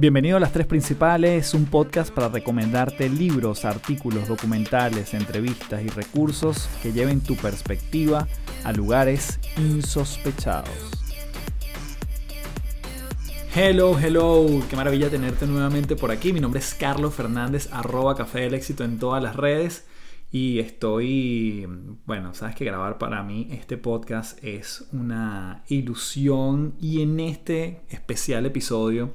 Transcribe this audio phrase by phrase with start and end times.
[0.00, 6.70] Bienvenido a Las Tres Principales, un podcast para recomendarte libros, artículos, documentales, entrevistas y recursos
[6.82, 8.26] que lleven tu perspectiva
[8.64, 10.72] a lugares insospechados.
[13.54, 16.32] Hello, hello, qué maravilla tenerte nuevamente por aquí.
[16.32, 19.86] Mi nombre es Carlos Fernández, arroba Café del Éxito en todas las redes.
[20.32, 21.68] Y estoy,
[22.06, 28.46] bueno, sabes que grabar para mí este podcast es una ilusión y en este especial
[28.46, 29.12] episodio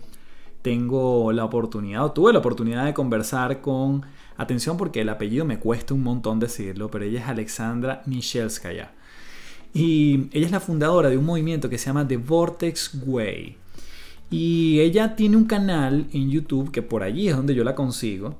[0.65, 4.03] tengo la oportunidad, o tuve la oportunidad de conversar con,
[4.35, 8.91] atención porque el apellido me cuesta un montón decirlo, pero ella es Alexandra Michelskaya.
[9.75, 13.57] Y ella es la fundadora de un movimiento que se llama The Vortex Way.
[14.31, 18.33] Y ella tiene un canal en YouTube, que por allí es donde yo la consigo,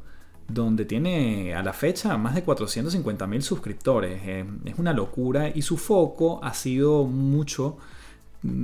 [0.48, 4.20] donde tiene a la fecha más de 450 mil suscriptores.
[4.26, 7.78] Eh, es una locura y su foco ha sido mucho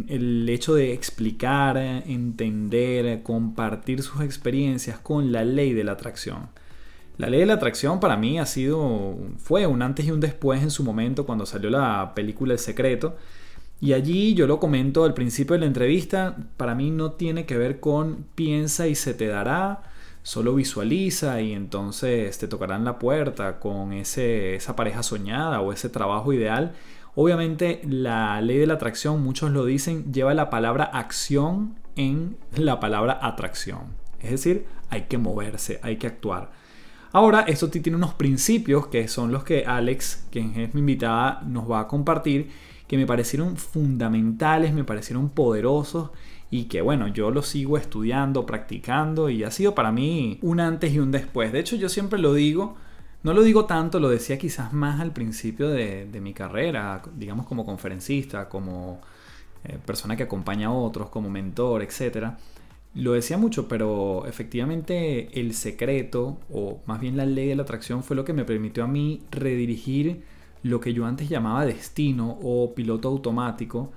[0.07, 6.49] el hecho de explicar, entender, compartir sus experiencias con la ley de la atracción.
[7.17, 10.63] La ley de la atracción para mí ha sido, fue un antes y un después
[10.63, 13.15] en su momento cuando salió la película El Secreto.
[13.79, 17.57] Y allí yo lo comento al principio de la entrevista, para mí no tiene que
[17.57, 19.81] ver con piensa y se te dará,
[20.23, 25.89] solo visualiza y entonces te tocarán la puerta con ese, esa pareja soñada o ese
[25.89, 26.73] trabajo ideal.
[27.15, 32.79] Obviamente la ley de la atracción, muchos lo dicen, lleva la palabra acción en la
[32.79, 33.95] palabra atracción.
[34.21, 36.51] Es decir, hay que moverse, hay que actuar.
[37.13, 41.69] Ahora, esto tiene unos principios que son los que Alex, quien es mi invitada, nos
[41.69, 42.49] va a compartir,
[42.87, 46.11] que me parecieron fundamentales, me parecieron poderosos
[46.49, 50.93] y que bueno, yo lo sigo estudiando, practicando y ha sido para mí un antes
[50.93, 51.51] y un después.
[51.51, 52.75] De hecho, yo siempre lo digo,
[53.23, 57.65] no lo digo tanto, lo decía quizás más al principio de, mi carrera, digamos como
[57.65, 58.99] conferencista, como
[59.63, 62.33] eh, persona que acompaña a otros, como mentor, etc.
[62.95, 68.03] Lo decía mucho, pero efectivamente el secreto, o más bien la ley de la atracción,
[68.03, 70.23] fue lo que me permitió a mí redirigir
[70.63, 73.91] lo que yo antes llamaba destino o piloto automático,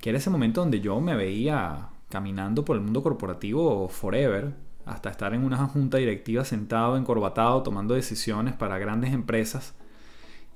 [0.00, 4.54] que era ese momento donde yo me veía caminando por el mundo corporativo forever,
[4.86, 9.74] hasta estar en una junta directiva sentado, encorbatado, tomando decisiones para grandes empresas.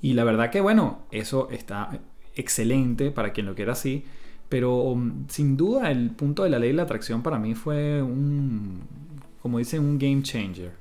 [0.01, 2.01] Y la verdad que bueno, eso está
[2.35, 4.05] excelente para quien lo quiera así,
[4.49, 8.03] pero um, sin duda el punto de la ley de la atracción para mí fue
[8.03, 8.81] un,
[9.43, 10.73] como dicen, un game changer,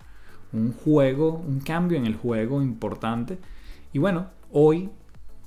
[0.54, 3.40] un juego, un cambio en el juego importante.
[3.92, 4.90] Y bueno, hoy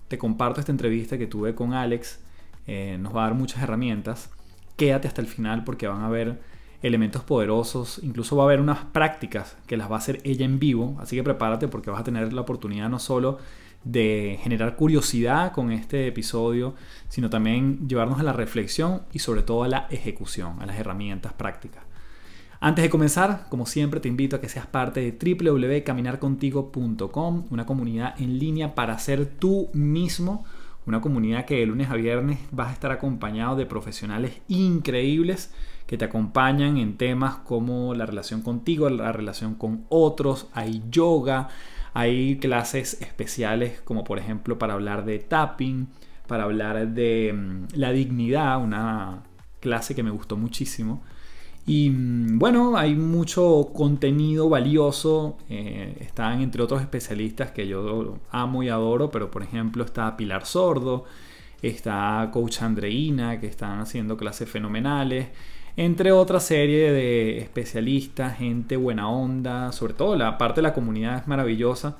[0.08, 2.20] te comparto esta entrevista que tuve con Alex,
[2.66, 4.30] eh, nos va a dar muchas herramientas
[4.76, 6.40] quédate hasta el final porque van a haber
[6.82, 10.58] elementos poderosos, incluso va a haber unas prácticas que las va a hacer ella en
[10.58, 13.38] vivo, así que prepárate porque vas a tener la oportunidad no solo
[13.84, 16.74] de generar curiosidad con este episodio,
[17.08, 21.32] sino también llevarnos a la reflexión y sobre todo a la ejecución, a las herramientas
[21.32, 21.82] prácticas.
[22.60, 28.14] Antes de comenzar, como siempre, te invito a que seas parte de www.caminarcontigo.com, una comunidad
[28.20, 30.44] en línea para ser tú mismo
[30.86, 35.52] una comunidad que de lunes a viernes vas a estar acompañado de profesionales increíbles
[35.92, 41.50] que te acompañan en temas como la relación contigo, la relación con otros, hay yoga,
[41.92, 45.88] hay clases especiales como por ejemplo para hablar de tapping,
[46.26, 49.22] para hablar de mm, la dignidad, una
[49.60, 51.02] clase que me gustó muchísimo.
[51.66, 55.36] Y mm, bueno, hay mucho contenido valioso.
[55.50, 60.46] Eh, están entre otros especialistas que yo amo y adoro, pero por ejemplo está Pilar
[60.46, 61.04] Sordo,
[61.60, 65.28] está Coach Andreina, que están haciendo clases fenomenales,
[65.76, 71.18] entre otra serie de especialistas, gente buena onda, sobre todo la parte de la comunidad
[71.18, 71.96] es maravillosa.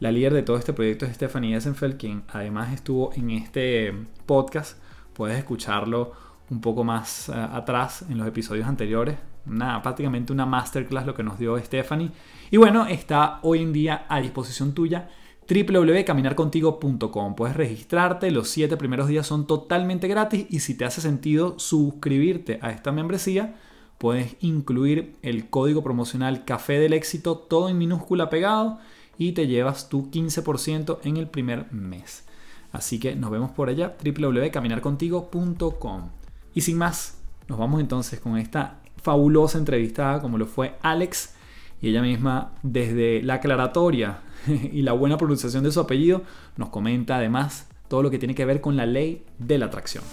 [0.00, 3.94] La líder de todo este proyecto es Stephanie Essenfeld, quien además estuvo en este
[4.26, 4.78] podcast.
[5.14, 6.12] Puedes escucharlo
[6.50, 9.16] un poco más eh, atrás en los episodios anteriores.
[9.46, 12.10] Una, prácticamente una masterclass lo que nos dio Stephanie.
[12.50, 15.08] Y bueno, está hoy en día a disposición tuya
[15.48, 17.34] www.caminarcontigo.com.
[17.34, 22.58] Puedes registrarte, los 7 primeros días son totalmente gratis y si te hace sentido suscribirte
[22.62, 23.56] a esta membresía,
[23.98, 28.78] puedes incluir el código promocional Café del Éxito, todo en minúscula pegado
[29.18, 32.24] y te llevas tu 15% en el primer mes.
[32.72, 36.08] Así que nos vemos por allá, www.caminarcontigo.com.
[36.54, 41.34] Y sin más, nos vamos entonces con esta fabulosa entrevistada como lo fue Alex
[41.82, 44.20] y ella misma desde la aclaratoria
[44.72, 46.22] y la buena pronunciación de su apellido
[46.56, 50.04] nos comenta además todo lo que tiene que ver con la ley de la atracción.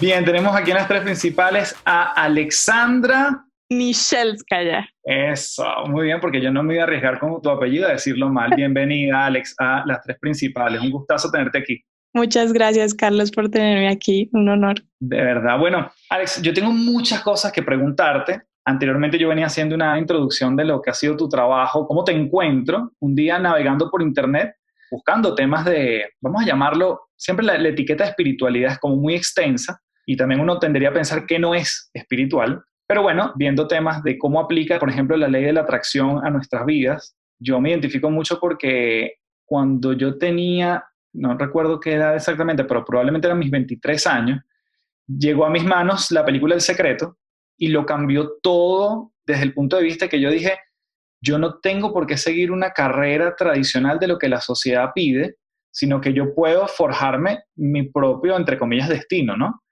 [0.00, 4.88] Bien, tenemos aquí en las tres principales a Alexandra Michelskaya.
[5.04, 8.28] Eso, muy bien, porque yo no me voy a arriesgar con tu apellido a decirlo
[8.28, 8.50] mal.
[8.56, 10.80] Bienvenida, Alex, a las tres principales.
[10.80, 11.84] Un gustazo tenerte aquí.
[12.12, 14.28] Muchas gracias, Carlos, por tenerme aquí.
[14.32, 14.82] Un honor.
[14.98, 15.58] De verdad.
[15.58, 18.42] Bueno, Alex, yo tengo muchas cosas que preguntarte.
[18.64, 22.12] Anteriormente yo venía haciendo una introducción de lo que ha sido tu trabajo, cómo te
[22.12, 24.54] encuentro un día navegando por internet,
[24.90, 29.80] buscando temas de, vamos a llamarlo, siempre la, etiqueta de espiritualidad es como muy extensa
[30.04, 32.62] y también uno tendría a pensar que no es espiritual.
[32.86, 36.30] Pero bueno, viendo temas de cómo aplica, por ejemplo, la ley de la atracción a
[36.30, 39.14] nuestras vidas, yo me identifico mucho porque
[39.44, 40.84] cuando yo tenía,
[41.14, 44.40] no recuerdo qué edad exactamente, pero probablemente eran mis 23 años,
[45.06, 47.16] llegó a mis manos la película El Secreto
[47.60, 50.58] y lo cambió todo desde el punto de vista que yo dije,
[51.22, 55.36] yo no tengo por qué seguir una carrera tradicional de lo que la sociedad pide,
[55.70, 59.62] sino que yo puedo forjarme mi propio, entre comillas, destino, ¿no?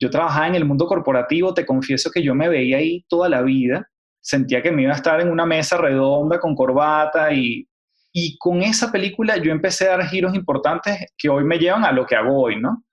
[0.00, 3.42] Yo trabajaba en el mundo corporativo, te confieso que yo me veía ahí toda la
[3.42, 3.88] vida,
[4.20, 7.68] sentía que me iba a estar en una mesa redonda con corbata y,
[8.12, 11.90] y con esa película yo empecé a dar giros importantes que hoy me llevan a
[11.90, 12.84] lo que hago hoy, ¿no?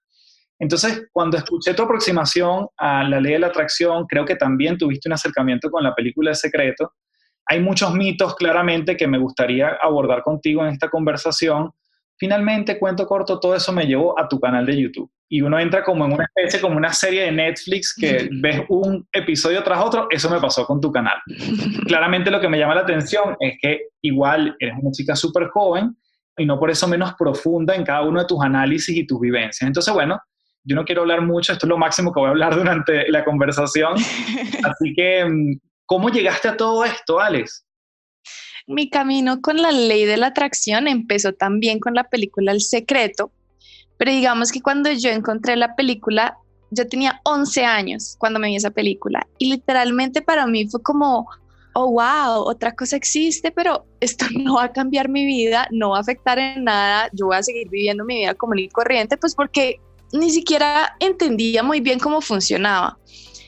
[0.61, 5.09] Entonces, cuando escuché tu aproximación a la ley de la atracción, creo que también tuviste
[5.09, 6.93] un acercamiento con la película El Secreto.
[7.47, 11.71] Hay muchos mitos claramente que me gustaría abordar contigo en esta conversación.
[12.15, 15.11] Finalmente, cuento corto, todo eso me llevó a tu canal de YouTube.
[15.27, 19.07] Y uno entra como en una especie, como una serie de Netflix que ves un
[19.11, 20.09] episodio tras otro.
[20.11, 21.15] Eso me pasó con tu canal.
[21.87, 25.97] Claramente lo que me llama la atención es que igual eres una chica súper joven
[26.37, 29.67] y no por eso menos profunda en cada uno de tus análisis y tus vivencias.
[29.67, 30.19] Entonces, bueno,
[30.63, 33.23] yo no quiero hablar mucho, esto es lo máximo que voy a hablar durante la
[33.23, 33.95] conversación.
[34.63, 37.65] Así que, mm, ¿cómo llegaste a todo esto, Alex?
[38.67, 43.31] Mi camino con la ley de la atracción empezó también con la película El Secreto,
[43.97, 46.37] pero digamos que cuando yo encontré la película,
[46.69, 51.27] yo tenía 11 años cuando me vi esa película y literalmente para mí fue como,
[51.73, 55.97] oh, wow, otra cosa existe, pero esto no va a cambiar mi vida, no va
[55.97, 59.35] a afectar en nada, yo voy a seguir viviendo mi vida común y corriente, pues
[59.35, 59.79] porque
[60.13, 62.97] ni siquiera entendía muy bien cómo funcionaba.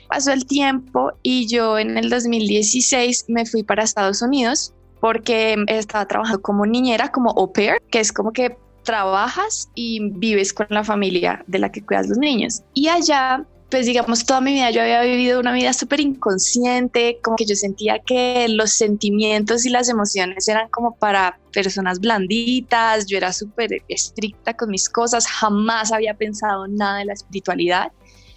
[0.08, 6.08] Pasó el tiempo y yo en el 2016 me fui para Estados Unidos porque estaba
[6.08, 10.84] trabajando como niñera, como au pair, que es como que trabajas y vives con la
[10.84, 12.62] familia de la que cuidas los niños.
[12.74, 17.36] Y allá pues digamos, toda mi vida yo había vivido una vida súper inconsciente, como
[17.36, 23.18] que yo sentía que los sentimientos y las emociones eran como para personas blanditas, yo
[23.18, 27.92] era súper estricta con mis cosas, jamás había pensado nada de la espiritualidad.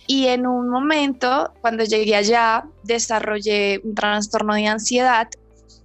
[0.07, 5.29] Y en un momento, cuando llegué allá, desarrollé un trastorno de ansiedad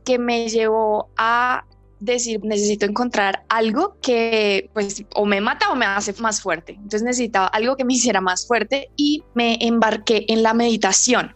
[0.06, 1.66] que me llevó a
[2.02, 6.74] decir, necesito encontrar algo que pues o me mata o me hace más fuerte.
[6.74, 11.36] Entonces necesitaba algo que me hiciera más fuerte y me embarqué en la meditación.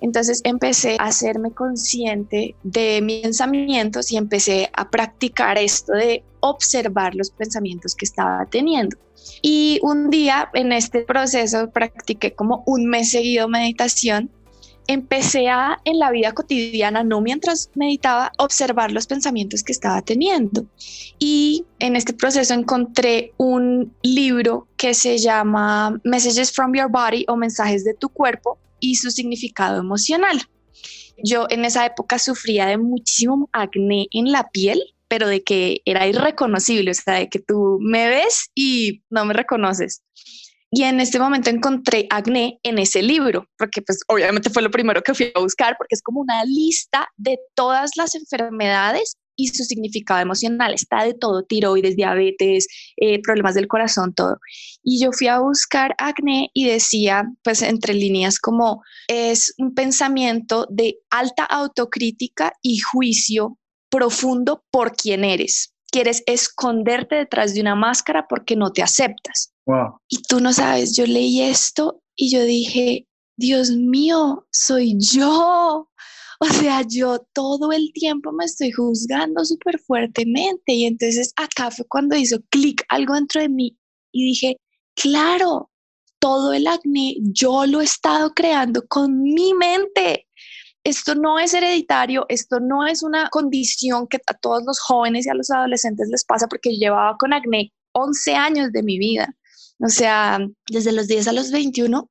[0.00, 7.14] Entonces empecé a hacerme consciente de mis pensamientos y empecé a practicar esto de observar
[7.14, 8.96] los pensamientos que estaba teniendo.
[9.42, 14.28] Y un día en este proceso practiqué como un mes seguido meditación
[14.86, 20.66] empecé a en la vida cotidiana, no mientras meditaba, observar los pensamientos que estaba teniendo.
[21.18, 27.36] Y en este proceso encontré un libro que se llama Messages from Your Body o
[27.36, 30.42] Mensajes de tu cuerpo y su significado emocional.
[31.22, 36.06] Yo en esa época sufría de muchísimo acné en la piel, pero de que era
[36.06, 40.01] irreconocible, o sea, de que tú me ves y no me reconoces.
[40.74, 45.02] Y en este momento encontré acné en ese libro, porque pues obviamente fue lo primero
[45.02, 49.64] que fui a buscar, porque es como una lista de todas las enfermedades y su
[49.64, 50.72] significado emocional.
[50.72, 54.38] Está de todo, tiroides, diabetes, eh, problemas del corazón, todo.
[54.82, 60.66] Y yo fui a buscar acné y decía, pues entre líneas, como es un pensamiento
[60.70, 63.58] de alta autocrítica y juicio
[63.90, 65.74] profundo por quién eres.
[65.90, 69.51] Quieres esconderte detrás de una máscara porque no te aceptas.
[70.08, 75.88] Y tú no sabes, yo leí esto y yo dije, Dios mío, soy yo.
[76.40, 80.72] O sea, yo todo el tiempo me estoy juzgando súper fuertemente.
[80.72, 83.78] Y entonces acá fue cuando hizo clic algo dentro de mí
[84.12, 84.56] y dije,
[84.94, 85.70] claro,
[86.18, 90.26] todo el acné yo lo he estado creando con mi mente.
[90.84, 95.30] Esto no es hereditario, esto no es una condición que a todos los jóvenes y
[95.30, 99.32] a los adolescentes les pasa porque llevaba con acné 11 años de mi vida.
[99.84, 102.08] O sea, desde los 10 a los 21,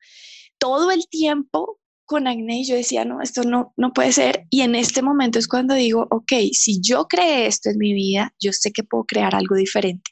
[0.58, 4.46] todo el tiempo con acné yo decía, no, esto no, no puede ser.
[4.50, 8.34] Y en este momento es cuando digo, ok, si yo creé esto en mi vida,
[8.38, 10.12] yo sé que puedo crear algo diferente.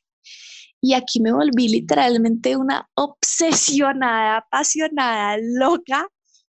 [0.82, 6.08] Y aquí me volví literalmente una obsesionada, apasionada, loca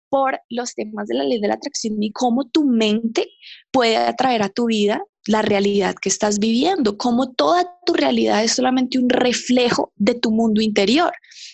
[0.10, 3.30] por los temas de la ley de la atracción y cómo tu mente
[3.78, 8.54] puede atraer a tu vida la realidad que estás viviendo, como toda tu realidad es
[8.54, 11.12] solamente un reflejo de tu mundo interior,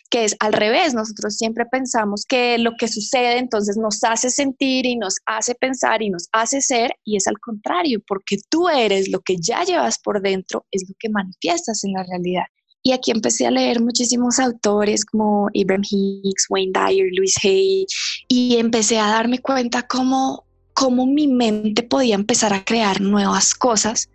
[0.10, 4.86] que es al revés, nosotros siempre pensamos que lo que sucede entonces nos hace sentir
[4.86, 9.10] y nos hace pensar y nos hace ser, y es al contrario, porque tú eres
[9.10, 12.46] lo que ya llevas por dentro, es lo que manifiestas en la realidad.
[12.84, 17.86] Y aquí empecé a leer muchísimos autores como Abraham Hicks, Wayne Dyer, Louis Hay,
[18.30, 24.10] y empecé a darme cuenta cómo cómo mi mente podía empezar a crear nuevas cosas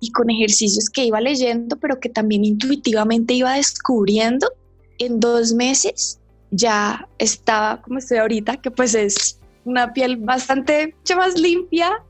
[0.00, 4.50] y con ejercicios que iba leyendo, pero que también intuitivamente iba descubriendo,
[4.98, 6.18] en dos meses
[6.50, 12.02] ya estaba como estoy ahorita, que pues es una piel bastante mucho más limpia,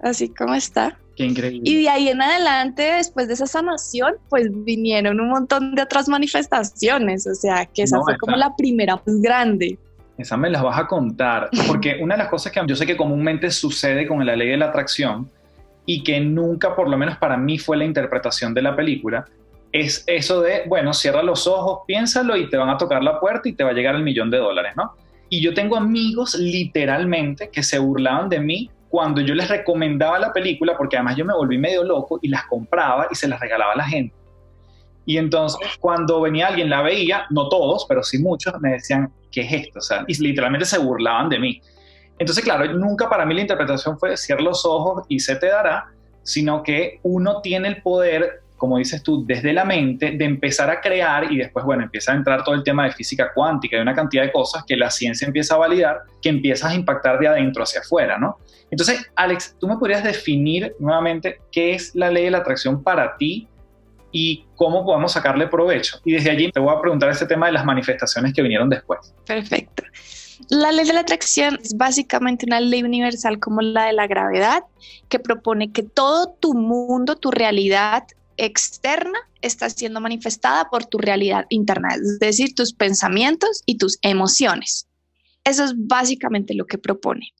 [0.00, 0.98] así como está.
[1.16, 1.62] Qué increíble.
[1.64, 6.08] Y de ahí en adelante, después de esa sanación, pues vinieron un montón de otras
[6.08, 9.78] manifestaciones, o sea, que esa fue como la primera más grande.
[10.18, 12.96] Esa me las vas a contar, porque una de las cosas que yo sé que
[12.96, 15.30] comúnmente sucede con la ley de la atracción
[15.86, 19.24] y que nunca, por lo menos para mí, fue la interpretación de la película,
[19.72, 23.48] es eso de, bueno, cierra los ojos, piénsalo y te van a tocar la puerta
[23.48, 24.94] y te va a llegar el millón de dólares, ¿no?
[25.30, 30.32] Y yo tengo amigos literalmente que se burlaban de mí cuando yo les recomendaba la
[30.32, 33.72] película, porque además yo me volví medio loco y las compraba y se las regalaba
[33.74, 34.14] a la gente.
[35.04, 39.42] Y entonces cuando venía alguien, la veía, no todos, pero sí muchos, me decían, ¿qué
[39.42, 39.78] es esto?
[39.78, 41.60] O sea, y literalmente se burlaban de mí.
[42.18, 45.86] Entonces, claro, nunca para mí la interpretación fue cierra los ojos y se te dará,
[46.22, 50.80] sino que uno tiene el poder, como dices tú, desde la mente, de empezar a
[50.80, 53.94] crear y después, bueno, empieza a entrar todo el tema de física cuántica y una
[53.94, 57.62] cantidad de cosas que la ciencia empieza a validar, que empiezas a impactar de adentro
[57.62, 58.38] hacia afuera, ¿no?
[58.70, 63.16] Entonces, Alex, ¿tú me podrías definir nuevamente qué es la ley de la atracción para
[63.16, 63.48] ti?
[64.12, 66.00] Y cómo podemos sacarle provecho.
[66.04, 69.14] Y desde allí te voy a preguntar este tema de las manifestaciones que vinieron después.
[69.26, 69.84] Perfecto.
[70.48, 74.62] La ley de la atracción es básicamente una ley universal como la de la gravedad,
[75.08, 78.04] que propone que todo tu mundo, tu realidad
[78.36, 84.88] externa está siendo manifestada por tu realidad interna, es decir, tus pensamientos y tus emociones.
[85.44, 87.32] Eso es básicamente lo que propone,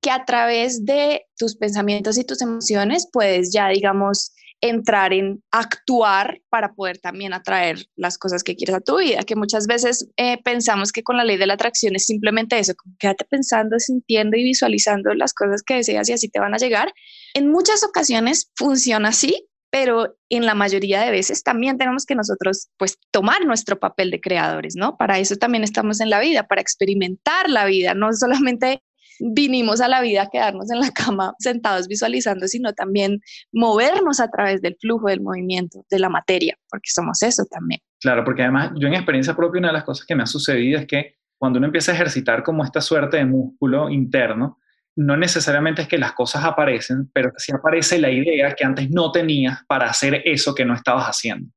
[0.00, 4.32] que a través de tus pensamientos y tus emociones puedes ya, digamos,
[4.64, 9.36] entrar en actuar para poder también atraer las cosas que quieres a tu vida, que
[9.36, 12.96] muchas veces eh, pensamos que con la ley de la atracción es simplemente eso, como
[12.98, 16.94] quédate pensando, sintiendo y visualizando las cosas que deseas y así te van a llegar.
[17.34, 22.68] En muchas ocasiones funciona así, pero en la mayoría de veces también tenemos que nosotros
[22.78, 24.96] pues tomar nuestro papel de creadores, ¿no?
[24.96, 28.82] Para eso también estamos en la vida, para experimentar la vida, no solamente
[29.20, 33.20] vinimos a la vida a quedarnos en la cama sentados visualizando, sino también
[33.52, 37.80] movernos a través del flujo del movimiento de la materia, porque somos eso también.
[38.00, 40.78] Claro, porque además yo en experiencia propia una de las cosas que me ha sucedido
[40.78, 44.58] es que cuando uno empieza a ejercitar como esta suerte de músculo interno,
[44.96, 49.10] no necesariamente es que las cosas aparecen, pero sí aparece la idea que antes no
[49.10, 51.50] tenías para hacer eso que no estabas haciendo.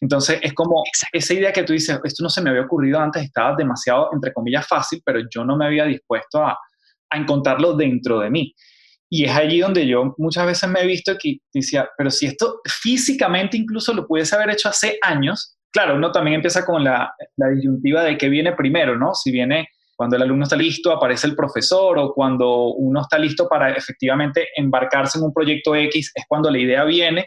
[0.00, 3.22] Entonces es como esa idea que tú dices, esto no se me había ocurrido antes,
[3.22, 6.58] estaba demasiado, entre comillas, fácil, pero yo no me había dispuesto a,
[7.10, 8.54] a encontrarlo dentro de mí.
[9.10, 12.60] Y es allí donde yo muchas veces me he visto que decía, pero si esto
[12.66, 17.48] físicamente incluso lo pudiese haber hecho hace años, claro, uno también empieza con la, la
[17.48, 19.14] disyuntiva de qué viene primero, ¿no?
[19.14, 23.48] Si viene cuando el alumno está listo, aparece el profesor, o cuando uno está listo
[23.48, 27.26] para efectivamente embarcarse en un proyecto X, es cuando la idea viene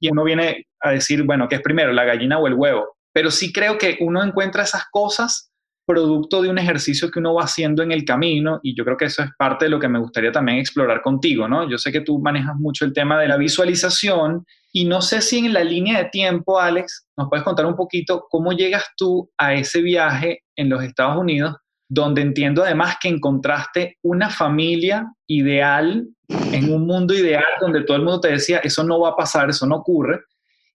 [0.00, 2.96] y uno viene a decir, bueno, ¿qué es primero, la gallina o el huevo?
[3.12, 5.49] Pero sí creo que uno encuentra esas cosas
[5.86, 9.06] producto de un ejercicio que uno va haciendo en el camino y yo creo que
[9.06, 11.68] eso es parte de lo que me gustaría también explorar contigo, ¿no?
[11.68, 15.38] Yo sé que tú manejas mucho el tema de la visualización y no sé si
[15.38, 19.54] en la línea de tiempo, Alex, nos puedes contar un poquito cómo llegas tú a
[19.54, 21.56] ese viaje en los Estados Unidos,
[21.88, 26.06] donde entiendo además que encontraste una familia ideal
[26.52, 29.50] en un mundo ideal donde todo el mundo te decía, eso no va a pasar,
[29.50, 30.20] eso no ocurre,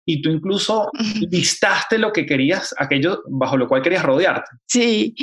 [0.06, 0.90] y tú incluso
[1.32, 4.50] listaste lo que querías, aquello bajo lo cual querías rodearte.
[4.68, 5.16] Sí,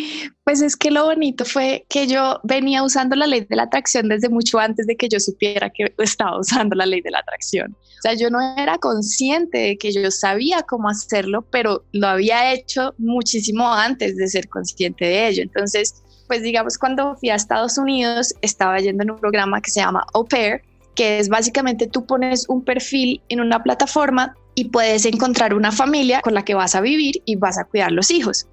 [0.44, 4.08] pues es que lo bonito fue que yo venía usando la ley de la atracción
[4.08, 7.72] desde mucho antes de que yo supiera que estaba usando la ley de la atracción.
[7.72, 12.52] O sea, yo no era consciente de que yo sabía cómo hacerlo, pero lo había
[12.52, 15.42] hecho muchísimo antes de ser consciente de ello.
[15.44, 19.80] Entonces, pues digamos, cuando fui a Estados Unidos, estaba yendo en un programa que se
[19.80, 20.62] llama Au Pair,
[20.96, 26.20] que es básicamente tú pones un perfil en una plataforma y puedes encontrar una familia
[26.20, 28.46] con la que vas a vivir y vas a cuidar los hijos.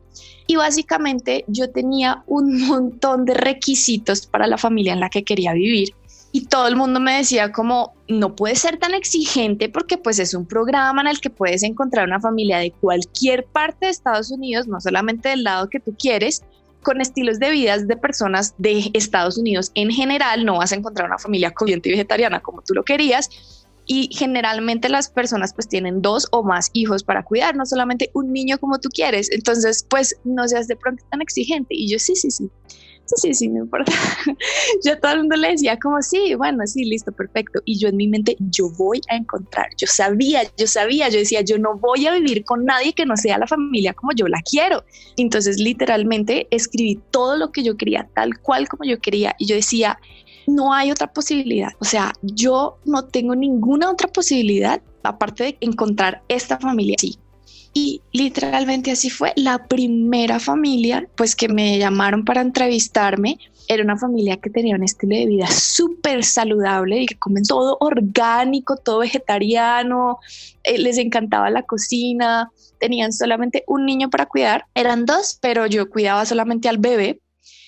[0.47, 5.53] Y básicamente yo tenía un montón de requisitos para la familia en la que quería
[5.53, 5.93] vivir
[6.31, 10.33] y todo el mundo me decía como no puede ser tan exigente porque pues es
[10.33, 14.67] un programa en el que puedes encontrar una familia de cualquier parte de Estados Unidos,
[14.67, 16.43] no solamente del lado que tú quieres,
[16.83, 21.07] con estilos de vida de personas de Estados Unidos en general, no vas a encontrar
[21.07, 23.58] una familia comiente vegetariana como tú lo querías,
[23.91, 28.31] y generalmente las personas pues tienen dos o más hijos para cuidar, no solamente un
[28.31, 29.31] niño como tú quieres.
[29.31, 31.73] Entonces, pues no seas de pronto tan exigente.
[31.73, 32.51] Y yo sí, sí, sí.
[33.05, 33.91] Sí, sí, sí, me importa.
[34.85, 37.61] yo todo el mundo le decía como, sí, bueno, sí, listo, perfecto.
[37.65, 41.41] Y yo en mi mente, yo voy a encontrar, yo sabía, yo sabía, yo decía,
[41.41, 44.43] yo no voy a vivir con nadie que no sea la familia como yo la
[44.47, 44.85] quiero.
[45.17, 49.35] Entonces, literalmente, escribí todo lo que yo quería, tal cual como yo quería.
[49.39, 49.99] Y yo decía,
[50.55, 51.71] no hay otra posibilidad.
[51.79, 56.95] O sea, yo no tengo ninguna otra posibilidad aparte de encontrar esta familia.
[56.99, 57.17] Sí.
[57.73, 59.31] Y literalmente así fue.
[59.35, 63.37] La primera familia, pues que me llamaron para entrevistarme,
[63.67, 67.77] era una familia que tenía un estilo de vida súper saludable y que comen todo
[67.79, 70.17] orgánico, todo vegetariano,
[70.63, 75.87] eh, les encantaba la cocina, tenían solamente un niño para cuidar, eran dos, pero yo
[75.89, 77.21] cuidaba solamente al bebé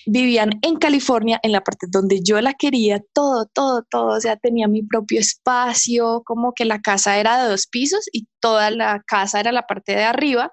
[0.06, 4.36] vivían en California, en la parte donde yo la quería, todo, todo, todo, o sea,
[4.36, 9.02] tenía mi propio espacio, como que la casa era de dos pisos y toda la
[9.06, 10.50] casa era la parte de arriba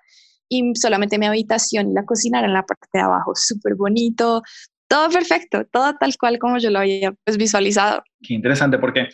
[0.49, 4.41] y solamente mi habitación y la cocina era en la parte de abajo, súper bonito,
[4.87, 8.03] todo perfecto, todo tal cual como yo lo había pues, visualizado.
[8.21, 9.09] Qué interesante, porque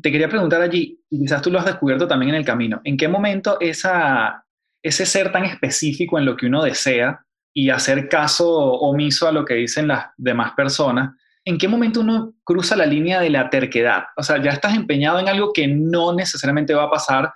[0.00, 2.96] te quería preguntar allí, y quizás tú lo has descubierto también en el camino, ¿en
[2.96, 4.44] qué momento esa,
[4.82, 9.44] ese ser tan específico en lo que uno desea y hacer caso omiso a lo
[9.44, 11.10] que dicen las demás personas,
[11.44, 14.04] ¿en qué momento uno cruza la línea de la terquedad?
[14.16, 17.32] O sea, ya estás empeñado en algo que no necesariamente va a pasar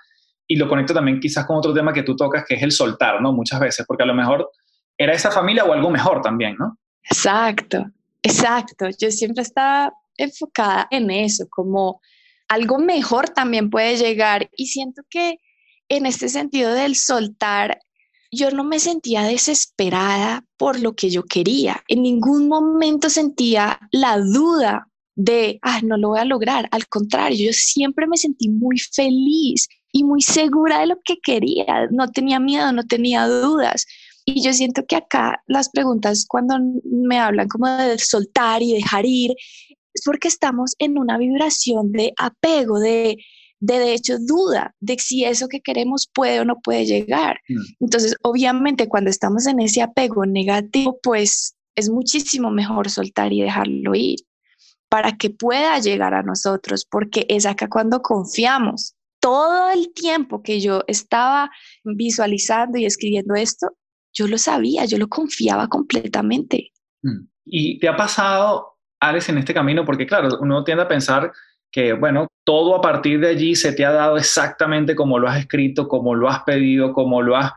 [0.47, 3.21] y lo conecto también quizás con otro tema que tú tocas, que es el soltar,
[3.21, 3.33] ¿no?
[3.33, 4.49] Muchas veces, porque a lo mejor
[4.97, 6.77] era esa familia o algo mejor también, ¿no?
[7.03, 7.85] Exacto,
[8.21, 8.87] exacto.
[8.99, 11.99] Yo siempre estaba enfocada en eso, como
[12.47, 15.39] algo mejor también puede llegar y siento que
[15.89, 17.79] en este sentido del soltar
[18.31, 21.83] yo no me sentía desesperada por lo que yo quería.
[21.87, 26.67] En ningún momento sentía la duda de, ah, no lo voy a lograr.
[26.71, 31.87] Al contrario, yo siempre me sentí muy feliz y muy segura de lo que quería.
[31.91, 33.85] No tenía miedo, no tenía dudas.
[34.25, 39.05] Y yo siento que acá las preguntas cuando me hablan como de soltar y dejar
[39.05, 39.31] ir,
[39.93, 43.17] es porque estamos en una vibración de apego, de
[43.65, 47.39] de, de hecho duda de si eso que queremos puede o no puede llegar.
[47.49, 47.83] Mm.
[47.85, 53.95] Entonces, obviamente, cuando estamos en ese apego negativo, pues es muchísimo mejor soltar y dejarlo
[53.95, 54.19] ir
[54.89, 58.93] para que pueda llegar a nosotros, porque es acá cuando confiamos.
[59.19, 61.49] Todo el tiempo que yo estaba
[61.83, 63.69] visualizando y escribiendo esto,
[64.13, 66.71] yo lo sabía, yo lo confiaba completamente.
[67.01, 67.27] Mm.
[67.45, 69.83] ¿Y te ha pasado, Alex, en este camino?
[69.83, 71.31] Porque claro, uno tiende a pensar
[71.75, 75.39] que, bueno, todo a partir de allí se te ha dado exactamente como lo has
[75.39, 77.51] escrito, como lo has pedido, como lo has...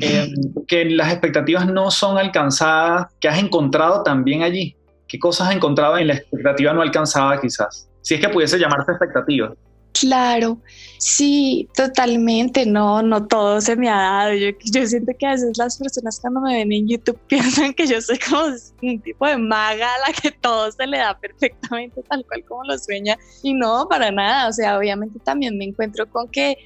[0.00, 0.28] Eh,
[0.66, 4.74] que las expectativas no son alcanzadas, que has encontrado también allí.
[5.06, 7.88] ¿Qué cosas has encontrado en la expectativa no alcanzada quizás?
[8.00, 9.54] Si es que pudiese llamarse expectativa.
[9.92, 10.60] Claro,
[10.98, 14.34] sí, totalmente, no, no todo se me ha dado.
[14.34, 17.86] Yo, yo siento que a veces las personas cuando me ven en YouTube piensan que
[17.86, 22.02] yo soy como un tipo de maga a la que todo se le da perfectamente
[22.08, 26.08] tal cual como lo sueña y no, para nada, o sea, obviamente también me encuentro
[26.08, 26.56] con que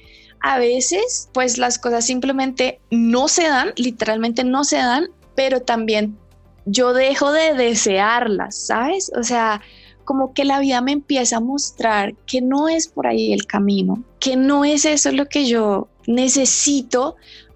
[0.41, 6.17] a veces pues las cosas simplemente no se dan, literalmente no se dan, pero también
[6.65, 9.11] yo dejo de desearlas, ¿sabes?
[9.15, 9.61] O sea,
[10.05, 14.03] como que la vida me empieza a mostrar que no es por ahí el camino,
[14.19, 17.15] que no es eso lo que yo necesito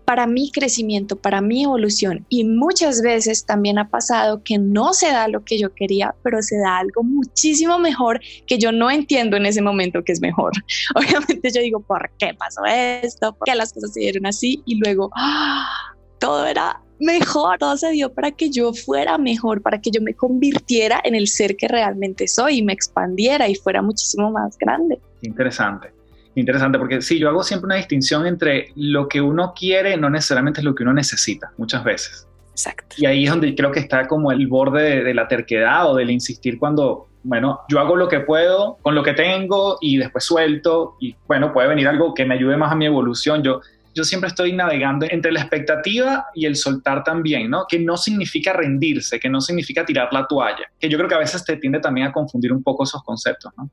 [0.09, 2.25] para mi crecimiento, para mi evolución.
[2.29, 6.41] Y muchas veces también ha pasado que no se da lo que yo quería, pero
[6.41, 10.51] se da algo muchísimo mejor que yo no entiendo en ese momento que es mejor.
[10.95, 13.35] Obviamente yo digo, ¿por qué pasó esto?
[13.35, 14.63] ¿Por qué las cosas se dieron así?
[14.65, 15.67] Y luego, ¡ah!
[16.19, 20.13] todo era mejor, todo se dio para que yo fuera mejor, para que yo me
[20.13, 24.99] convirtiera en el ser que realmente soy y me expandiera y fuera muchísimo más grande.
[25.21, 25.91] Interesante,
[26.35, 30.62] interesante, porque sí, yo hago siempre una distinción entre lo que uno quiere no necesariamente
[30.62, 32.27] es lo que uno necesita, muchas veces.
[32.51, 32.97] Exacto.
[32.97, 36.12] Y ahí es donde creo que está como el borde de, la terquedad o del
[36.12, 40.97] insistir cuando, bueno, yo hago lo que puedo con lo que tengo y después suelto
[40.99, 43.43] y bueno, puede venir algo que me ayude más a mi evolución.
[43.43, 43.62] Yo
[43.93, 47.65] yo siempre estoy navegando entre la expectativa y el soltar también, ¿no?
[47.67, 51.19] Que no significa rendirse, que no significa tirar la toalla, que yo creo que a
[51.19, 53.69] veces te tiende también a confundir un poco esos conceptos, ¿no?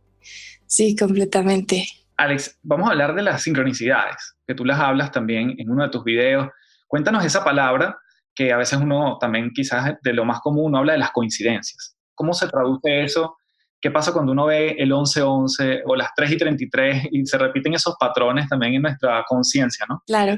[0.66, 1.86] Sí, completamente.
[2.16, 5.90] Alex, vamos a hablar de las sincronicidades, que tú las hablas también en uno de
[5.90, 6.48] tus videos.
[6.86, 7.96] Cuéntanos esa palabra
[8.34, 11.96] que a veces uno también quizás de lo más común habla de las coincidencias.
[12.14, 13.36] ¿Cómo se traduce eso?
[13.86, 17.72] ¿Qué pasa cuando uno ve el 11-11 o las 3 y 33 y se repiten
[17.72, 20.02] esos patrones también en nuestra conciencia, ¿no?
[20.08, 20.36] Claro,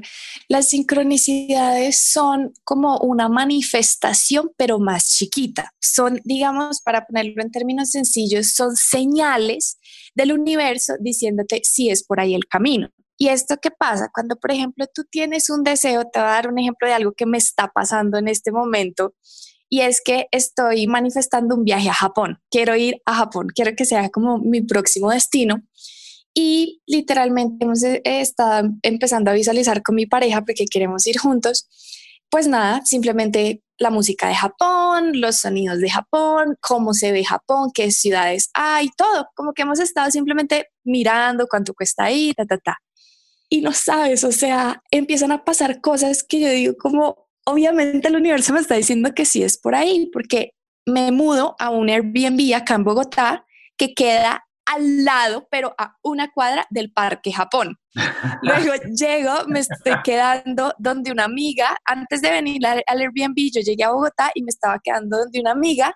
[0.48, 5.72] las sincronicidades son como una manifestación, pero más chiquita.
[5.80, 9.78] Son, digamos, para ponerlo en términos sencillos, son señales
[10.14, 12.90] del universo diciéndote si es por ahí el camino.
[13.16, 14.11] ¿Y esto qué pasa?
[14.12, 17.12] Cuando, por ejemplo, tú tienes un deseo, te voy a dar un ejemplo de algo
[17.12, 19.14] que me está pasando en este momento,
[19.68, 22.40] y es que estoy manifestando un viaje a Japón.
[22.50, 25.62] Quiero ir a Japón, quiero que sea como mi próximo destino.
[26.35, 31.68] Y literalmente hemos eh, estado empezando a visualizar con mi pareja porque queremos ir juntos.
[32.31, 37.70] Pues nada, simplemente la música de Japón, los sonidos de Japón, cómo se ve Japón,
[37.74, 39.28] qué ciudades hay, todo.
[39.35, 42.78] Como que hemos estado simplemente mirando cuánto cuesta ir, ta, ta, ta
[43.48, 48.16] y no sabes, o sea, empiezan a pasar cosas que yo digo como, obviamente el
[48.16, 50.52] universo me está diciendo que sí es por ahí, porque
[50.87, 53.46] me mudo a un Airbnb acá en Bogotá
[53.78, 57.76] que queda al lado, pero a una cuadra del Parque Japón.
[58.42, 63.84] Luego llego, me estoy quedando donde una amiga, antes de venir al Airbnb, yo llegué
[63.84, 65.94] a Bogotá y me estaba quedando donde una amiga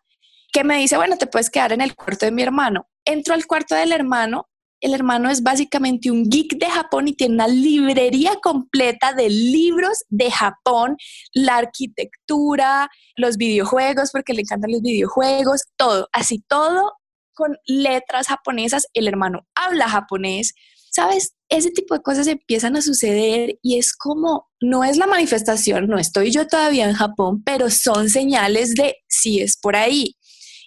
[0.54, 2.88] que me dice, bueno, te puedes quedar en el cuarto de mi hermano.
[3.04, 4.48] Entro al cuarto del hermano
[4.82, 10.04] el hermano es básicamente un geek de Japón y tiene una librería completa de libros
[10.08, 10.96] de Japón,
[11.32, 16.92] la arquitectura, los videojuegos, porque le encantan los videojuegos, todo, así todo
[17.32, 18.86] con letras japonesas.
[18.92, 20.54] El hermano habla japonés.
[20.94, 21.32] ¿Sabes?
[21.48, 25.98] Ese tipo de cosas empiezan a suceder y es como, no es la manifestación, no
[25.98, 30.16] estoy yo todavía en Japón, pero son señales de si es por ahí.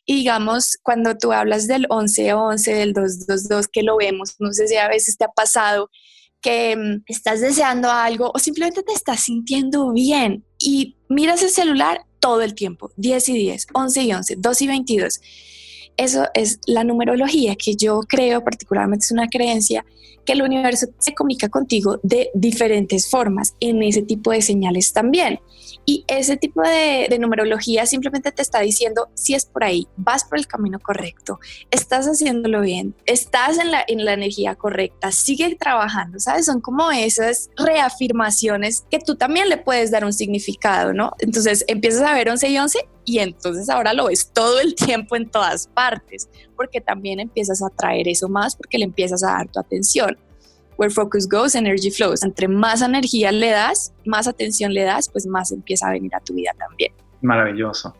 [0.05, 4.75] Y digamos, cuando tú hablas del 11-11, del 222, que lo vemos, no sé si
[4.75, 5.89] a veces te ha pasado
[6.41, 12.05] que mm, estás deseando algo o simplemente te estás sintiendo bien y miras el celular
[12.19, 15.19] todo el tiempo, 10 y 10, 11 y 11, 2 y 22.
[15.97, 19.85] Eso es la numerología que yo creo, particularmente es una creencia,
[20.25, 25.39] que el universo se comunica contigo de diferentes formas en ese tipo de señales también.
[25.85, 30.37] Y ese tipo de, numerología simplemente te está diciendo si es por ahí, vas por
[30.37, 31.39] el camino correcto,
[31.71, 36.47] estás haciéndolo bien, estás en la, en la energía correcta, sigue trabajando, ¿sabes?
[36.47, 41.13] Son como esas reafirmaciones que tú también le puedes dar un significado, ¿no?
[41.19, 45.15] Entonces empiezas a ver 11 y 11 y entonces ahora lo ves todo el tiempo
[45.15, 49.47] en todas partes, porque también empiezas a traer eso más porque le empiezas a dar
[49.47, 50.17] tu atención.
[50.77, 52.23] Where focus goes, energy flows.
[52.23, 56.19] Entre más energía le das, más atención le das, pues más empieza a venir a
[56.19, 56.91] tu vida también.
[57.21, 57.95] Maravilloso.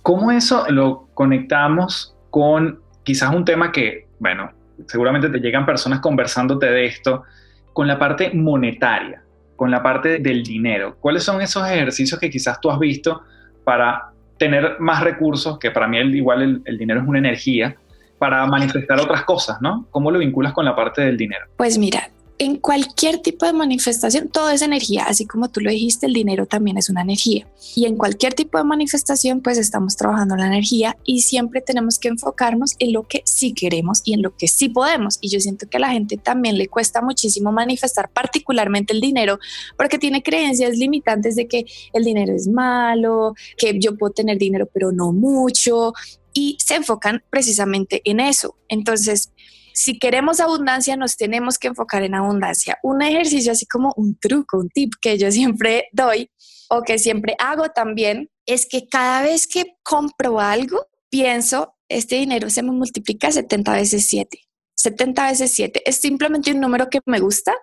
[0.00, 4.50] ¿Cómo eso lo conectamos con quizás un tema que, bueno,
[4.88, 7.24] seguramente te llegan personas conversándote de esto,
[7.72, 9.22] con la parte monetaria,
[9.56, 10.96] con la parte del dinero?
[11.00, 13.22] ¿Cuáles son esos ejercicios que quizás tú has visto
[13.64, 17.76] para tener más recursos, que para mí igual el, el dinero es una energía,
[18.18, 19.86] para manifestar otras cosas, ¿no?
[19.90, 21.46] ¿Cómo lo vinculas con la parte del dinero?
[21.56, 26.06] Pues mira, en cualquier tipo de manifestación, todo es energía, así como tú lo dijiste,
[26.06, 27.48] el dinero también es una energía.
[27.74, 32.08] Y en cualquier tipo de manifestación, pues estamos trabajando la energía y siempre tenemos que
[32.08, 35.18] enfocarnos en lo que sí queremos y en lo que sí podemos.
[35.20, 39.38] Y yo siento que a la gente también le cuesta muchísimo manifestar particularmente el dinero
[39.76, 44.68] porque tiene creencias limitantes de que el dinero es malo, que yo puedo tener dinero
[44.72, 45.94] pero no mucho
[46.34, 48.56] y se enfocan precisamente en eso.
[48.68, 49.30] Entonces,
[49.76, 52.78] si queremos abundancia, nos tenemos que enfocar en abundancia.
[52.82, 56.30] Un ejercicio así como un truco, un tip que yo siempre doy
[56.70, 62.48] o que siempre hago también es que cada vez que compro algo, pienso, este dinero
[62.48, 64.40] se me multiplica 70 veces 7.
[64.76, 67.54] 70 veces 7 es simplemente un número que me gusta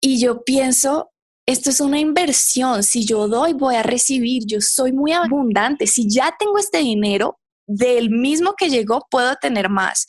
[0.00, 1.12] y yo pienso,
[1.46, 2.82] esto es una inversión.
[2.82, 4.42] Si yo doy, voy a recibir.
[4.46, 5.86] Yo soy muy abundante.
[5.86, 10.06] Si ya tengo este dinero, del mismo que llegó, puedo tener más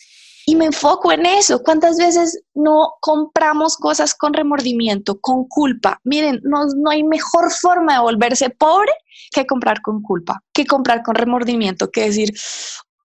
[0.50, 1.62] y me enfoco en eso.
[1.62, 6.00] ¿Cuántas veces no compramos cosas con remordimiento, con culpa?
[6.06, 8.94] Miren, no, no hay mejor forma de volverse pobre
[9.32, 12.34] que comprar con culpa, que comprar con remordimiento, que decir,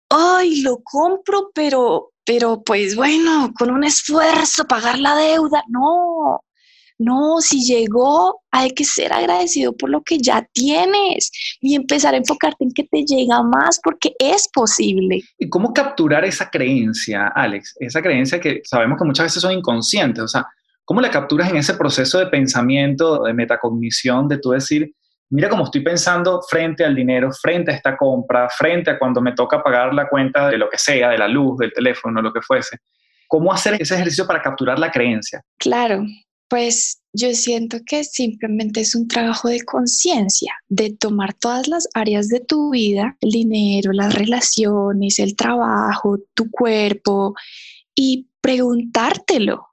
[0.10, 5.64] ay, lo compro, pero, pero pues bueno, con un esfuerzo, pagar la deuda.
[5.70, 6.44] No,
[7.00, 12.18] no, si llegó, hay que ser agradecido por lo que ya tienes y empezar a
[12.18, 15.22] enfocarte en que te llega más porque es posible.
[15.38, 17.76] ¿Y cómo capturar esa creencia, Alex?
[17.80, 20.24] Esa creencia que sabemos que muchas veces son inconscientes.
[20.24, 20.46] O sea,
[20.86, 24.94] ¿cómo la capturas en ese proceso de pensamiento, de metacognición, de tú decir,
[25.30, 29.34] mira cómo estoy pensando frente al dinero, frente a esta compra, frente a cuando me
[29.34, 32.42] toca pagar la cuenta de lo que sea, de la luz, del teléfono, lo que
[32.42, 32.78] fuese?
[33.28, 35.42] ¿Cómo hacer ese ejercicio para capturar la creencia?
[35.58, 36.06] Claro,
[36.54, 42.28] Pues yo siento que simplemente es un trabajo de conciencia, de tomar todas las áreas
[42.28, 47.34] de tu vida, el dinero, las relaciones, el trabajo, tu cuerpo
[47.96, 49.66] y preguntártelo.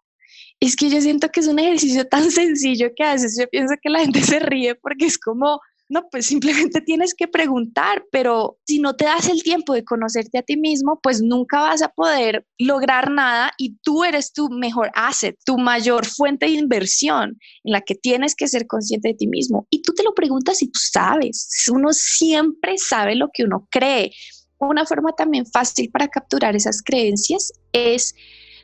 [0.58, 3.74] Es que yo siento que es un ejercicio tan sencillo que a veces yo pienso
[3.82, 8.58] que la gente se ríe porque es como, no, pues simplemente tienes que preguntar, pero
[8.64, 11.88] si no te das el tiempo de conocerte a ti mismo, pues nunca vas a
[11.88, 17.72] poder lograr nada y tú eres tu mejor asset, tu mayor fuente de inversión en
[17.72, 19.66] la que tienes que ser consciente de ti mismo.
[19.68, 24.12] Y tú te lo preguntas y tú sabes, uno siempre sabe lo que uno cree.
[24.58, 28.14] Una forma también fácil para capturar esas creencias es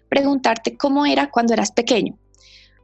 [0.09, 2.17] preguntarte cómo era cuando eras pequeño.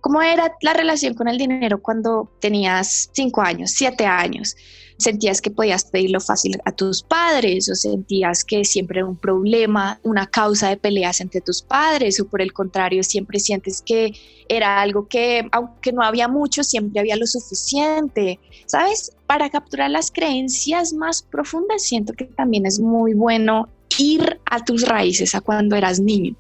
[0.03, 4.57] ¿Cómo era la relación con el dinero cuando tenías cinco años, siete años?
[4.99, 10.01] ¿Sentías que podías pedirlo fácil a tus padres o sentías que siempre era un problema,
[10.03, 14.13] una causa de peleas entre tus padres o por el contrario siempre sientes que
[14.49, 18.41] era algo que aunque no había mucho, siempre había lo suficiente?
[18.67, 19.13] ¿Sabes?
[19.29, 24.83] Para capturar las creencias más profundas siento que también es muy bueno ir a tus
[24.83, 26.35] raíces, a cuando eras niño.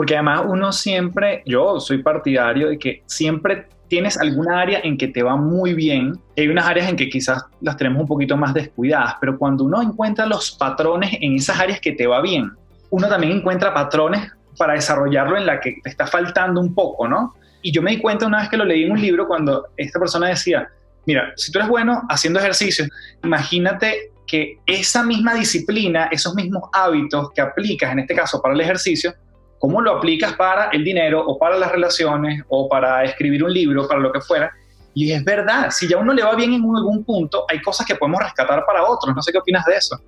[0.00, 5.08] Porque además uno siempre, yo soy partidario de que siempre tienes alguna área en que
[5.08, 8.54] te va muy bien hay unas áreas en que quizás las tenemos un poquito más
[8.54, 12.50] descuidadas, pero cuando uno encuentra los patrones en esas áreas que te va bien,
[12.88, 17.34] uno también encuentra patrones para desarrollarlo en la que te está faltando un poco, ¿no?
[17.60, 19.98] Y yo me di cuenta una vez que lo leí en un libro cuando esta
[19.98, 20.66] persona decía,
[21.04, 22.86] mira, si tú eres bueno haciendo ejercicio,
[23.22, 28.62] imagínate que esa misma disciplina, esos mismos hábitos que aplicas, en este caso para el
[28.62, 29.12] ejercicio,
[29.60, 33.86] cómo lo aplicas para el dinero o para las relaciones o para escribir un libro,
[33.86, 34.50] para lo que fuera.
[34.94, 37.94] Y es verdad, si ya uno le va bien en algún punto, hay cosas que
[37.94, 39.14] podemos rescatar para otros.
[39.14, 40.00] No sé qué opinas de eso.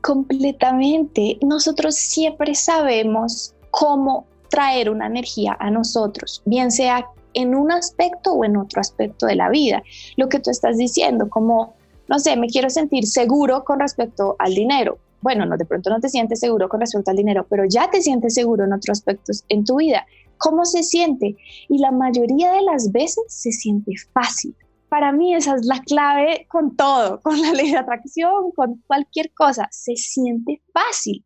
[0.00, 1.38] Completamente.
[1.42, 8.44] Nosotros siempre sabemos cómo traer una energía a nosotros, bien sea en un aspecto o
[8.44, 9.82] en otro aspecto de la vida.
[10.16, 11.74] Lo que tú estás diciendo, como,
[12.08, 16.00] no sé, me quiero sentir seguro con respecto al dinero bueno, no, de pronto no
[16.00, 19.44] te sientes seguro con respecto al dinero, pero ya te sientes seguro en otros aspectos
[19.48, 20.06] en tu vida.
[20.38, 21.36] ¿Cómo se siente?
[21.68, 24.54] Y la mayoría de las veces se siente fácil.
[24.88, 29.32] Para mí esa es la clave con todo, con la ley de atracción, con cualquier
[29.34, 29.68] cosa.
[29.70, 31.24] Se siente fácil.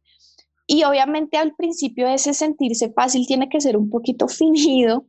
[0.67, 5.07] Y obviamente al principio ese sentirse fácil tiene que ser un poquito fingido,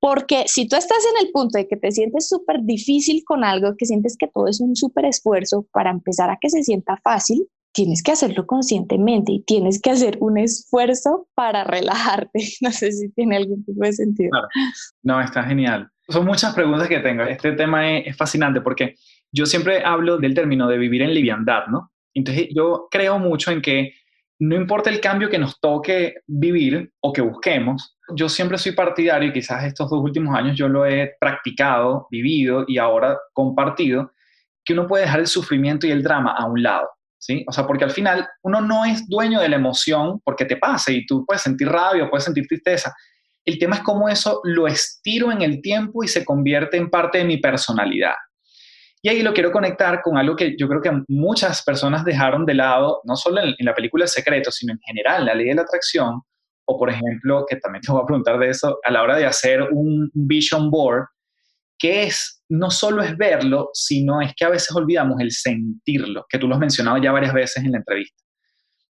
[0.00, 3.76] porque si tú estás en el punto de que te sientes súper difícil con algo,
[3.78, 7.48] que sientes que todo es un súper esfuerzo para empezar a que se sienta fácil,
[7.74, 12.38] tienes que hacerlo conscientemente y tienes que hacer un esfuerzo para relajarte.
[12.62, 14.30] No sé si tiene algún tipo de sentido.
[15.02, 15.90] No, está genial.
[16.08, 17.24] Son muchas preguntas que tengo.
[17.24, 18.94] Este tema es, fascinante porque
[19.32, 21.90] yo siempre hablo del término de vivir en liviandad, ¿no?
[22.14, 23.92] Entonces yo creo mucho en que
[24.38, 29.28] no importa el cambio que nos toque vivir o que busquemos, yo siempre soy partidario
[29.28, 34.12] y quizás estos dos últimos años yo lo he practicado, vivido y ahora compartido,
[34.64, 36.88] que uno puede dejar el sufrimiento y el drama a un lado.
[37.46, 40.92] O sea, porque al final uno no es dueño de la emoción porque te pase
[40.92, 42.94] y tú puedes sentir rabia puedes sentir tristeza.
[43.44, 47.18] El tema es cómo eso lo estiro en el tiempo y se convierte en parte
[47.18, 48.14] de mi personalidad.
[49.02, 52.54] Y ahí lo quiero conectar con algo que yo creo que muchas personas dejaron de
[52.54, 55.62] lado, no solo en, la película El Secreto, sino en general, la ley de la
[55.62, 56.22] atracción,
[56.66, 59.26] o por ejemplo, que también te voy a preguntar de eso, a la hora de
[59.26, 61.04] hacer un vision board,
[61.84, 66.38] que es, no solo es verlo, sino es que a veces olvidamos el sentirlo, que
[66.38, 68.22] tú lo has mencionado ya varias veces en la entrevista.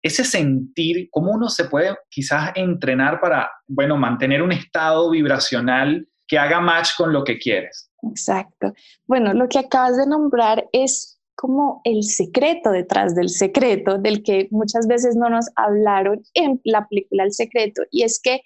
[0.02, 6.38] Ese sentir, cómo uno se puede quizás entrenar para, bueno, mantener un estado vibracional que
[6.38, 7.90] haga match con lo que quieres.
[8.08, 8.72] Exacto.
[9.06, 14.48] Bueno, lo que acabas de nombrar es como el secreto detrás del secreto, del que
[14.50, 18.40] muchas veces no nos hablaron en la película El Secreto, y es que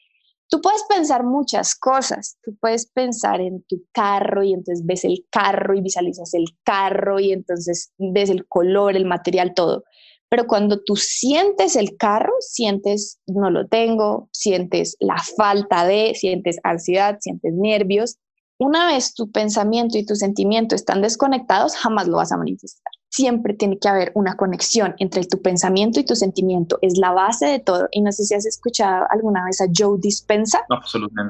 [0.53, 2.37] Tú puedes pensar muchas cosas.
[2.45, 7.19] Tú puedes pensar en tu carro y entonces ves el carro y visualizas el carro
[7.19, 9.85] y entonces ves el color, el material, todo.
[10.29, 16.59] Pero cuando tú sientes el carro, sientes no lo tengo, sientes la falta de, sientes
[16.65, 18.19] ansiedad, sientes nervios.
[18.59, 23.53] Una vez tu pensamiento y tu sentimiento están desconectados, jamás lo vas a manifestar siempre
[23.53, 26.79] tiene que haber una conexión entre tu pensamiento y tu sentimiento.
[26.81, 27.87] Es la base de todo.
[27.93, 30.61] Y no sé si has escuchado alguna vez a Joe Dispensa,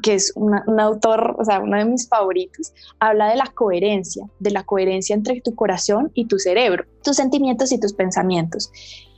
[0.03, 2.73] que es un autor, o sea, uno de mis favoritos.
[3.01, 7.73] Habla de la coherencia, de la coherencia entre tu corazón y tu cerebro, tus sentimientos
[7.73, 8.71] y tus pensamientos.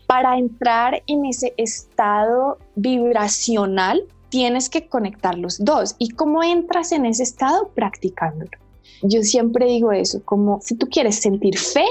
[0.06, 5.96] Para entrar en ese estado vibracional, tienes que conectar los dos.
[5.98, 7.68] ¿Y cómo entras en ese estado?
[7.74, 8.63] Practicándolo.
[9.06, 11.84] Yo siempre digo eso, como si tú quieres sentir fe,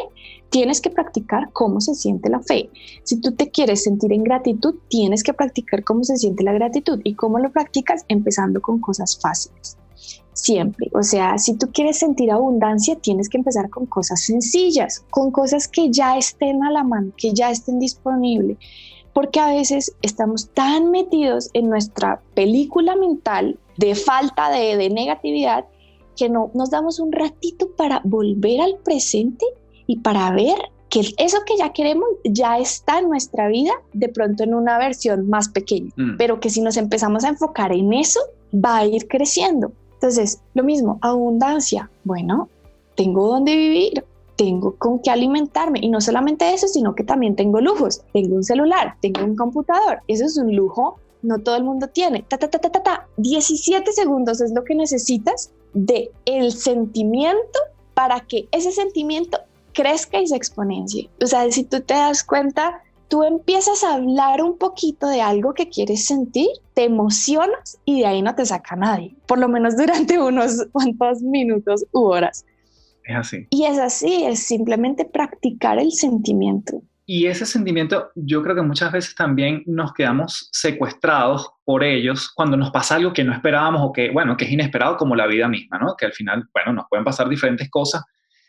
[0.50, 2.72] tienes que practicar cómo se siente la fe.
[3.04, 7.00] Si tú te quieres sentir en gratitud, tienes que practicar cómo se siente la gratitud.
[7.04, 8.04] ¿Y cómo lo practicas?
[8.08, 9.78] Empezando con cosas fáciles.
[10.34, 10.90] siempre.
[10.94, 15.68] O sea, si tú quieres sentir abundancia, tienes que empezar con cosas sencillas, con cosas
[15.68, 18.58] que ya estén a la mano, que ya estén disponibles.
[19.14, 25.66] Porque a veces estamos tan metidos en nuestra película mental de falta de, de negatividad
[26.16, 29.46] que no nos damos un ratito para volver al presente
[29.88, 30.58] y para ver
[30.90, 35.28] que eso que ya queremos ya está en nuestra vida, de pronto en una versión
[35.28, 36.18] más pequeña, mm.
[36.18, 38.20] pero que si nos empezamos a enfocar en eso,
[38.54, 39.72] va a ir creciendo.
[39.96, 41.90] Entonces, lo mismo, abundancia.
[42.04, 42.50] Bueno,
[42.96, 44.04] tengo donde vivir,
[44.36, 48.02] tengo con qué alimentarme y no solamente eso, sino que también tengo lujos.
[48.14, 50.02] Tengo un celular, tengo un computador.
[50.08, 52.24] Eso es un lujo, no todo el mundo tiene.
[52.28, 53.08] Ta ta ta ta ta, ta.
[53.18, 57.60] 17 segundos es lo que necesitas de el sentimiento
[57.94, 59.40] para que ese sentimiento
[59.74, 61.10] crezca y se exponencie.
[61.22, 65.54] O sea, si tú te das cuenta, tú empiezas a hablar un poquito de algo
[65.54, 69.78] que quieres sentir, te emocionas y de ahí no te saca nadie, por lo menos
[69.78, 72.46] durante unos cuantos minutos u horas.
[73.04, 73.48] Es así.
[73.50, 76.82] Y es así, es simplemente practicar el sentimiento.
[77.06, 82.56] Y ese sentimiento, yo creo que muchas veces también nos quedamos secuestrados por ellos cuando
[82.56, 85.48] nos pasa algo que no esperábamos o que, bueno, que es inesperado como la vida
[85.50, 85.96] misma, ¿no?
[85.98, 88.04] Que al final, bueno, nos pueden pasar diferentes cosas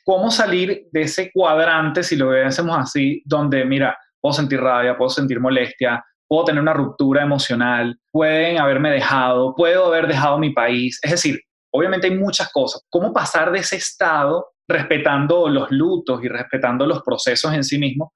[0.04, 5.08] cómo salir de ese cuadrante, si lo hacemos así, donde, mira, puedo sentir rabia, puedo
[5.08, 11.00] sentir molestia, puedo tener una ruptura emocional, pueden haberme dejado, puedo haber dejado mi país.
[11.02, 11.40] Es decir,
[11.72, 12.82] obviamente hay muchas cosas.
[12.90, 18.10] ¿Cómo pasar de ese estado respetando los lutos y respetando los procesos en sí mismos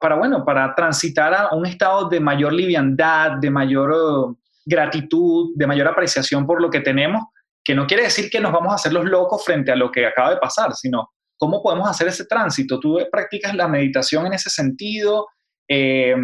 [0.00, 5.66] para, bueno, para transitar a un estado de mayor liviandad, de mayor uh, gratitud, de
[5.66, 7.22] mayor apreciación por lo que tenemos,
[7.62, 10.06] que no quiere decir que nos vamos a hacer los locos frente a lo que
[10.06, 11.10] acaba de pasar, sino
[11.40, 12.78] ¿Cómo podemos hacer ese tránsito?
[12.78, 15.26] ¿Tú practicas la meditación en ese sentido?
[15.66, 16.14] Eh,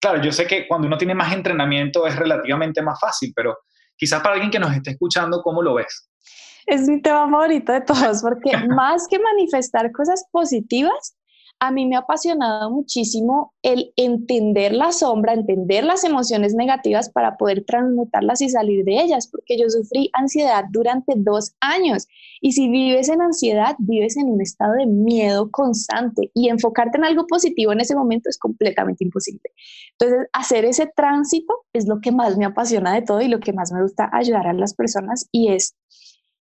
[0.00, 3.56] claro, yo sé que cuando uno tiene más entrenamiento es relativamente más fácil, pero
[3.96, 6.08] quizás para alguien que nos esté escuchando, ¿cómo lo ves?
[6.66, 11.16] Es mi tema favorito de todos, porque más que manifestar cosas positivas,
[11.60, 17.36] a mí me ha apasionado muchísimo el entender la sombra, entender las emociones negativas para
[17.36, 22.08] poder transmutarlas y salir de ellas, porque yo sufrí ansiedad durante dos años
[22.40, 27.04] y si vives en ansiedad, vives en un estado de miedo constante y enfocarte en
[27.04, 29.52] algo positivo en ese momento es completamente imposible.
[29.98, 33.52] Entonces, hacer ese tránsito es lo que más me apasiona de todo y lo que
[33.52, 35.76] más me gusta ayudar a las personas y es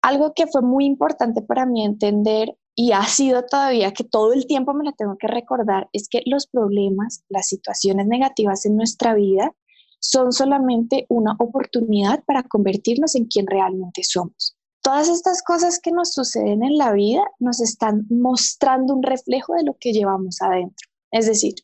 [0.03, 4.47] algo que fue muy importante para mí entender y ha sido todavía que todo el
[4.47, 9.15] tiempo me lo tengo que recordar, es que los problemas, las situaciones negativas en nuestra
[9.15, 9.53] vida
[9.99, 14.57] son solamente una oportunidad para convertirnos en quien realmente somos.
[14.81, 19.65] Todas estas cosas que nos suceden en la vida nos están mostrando un reflejo de
[19.65, 20.89] lo que llevamos adentro.
[21.11, 21.55] Es decir,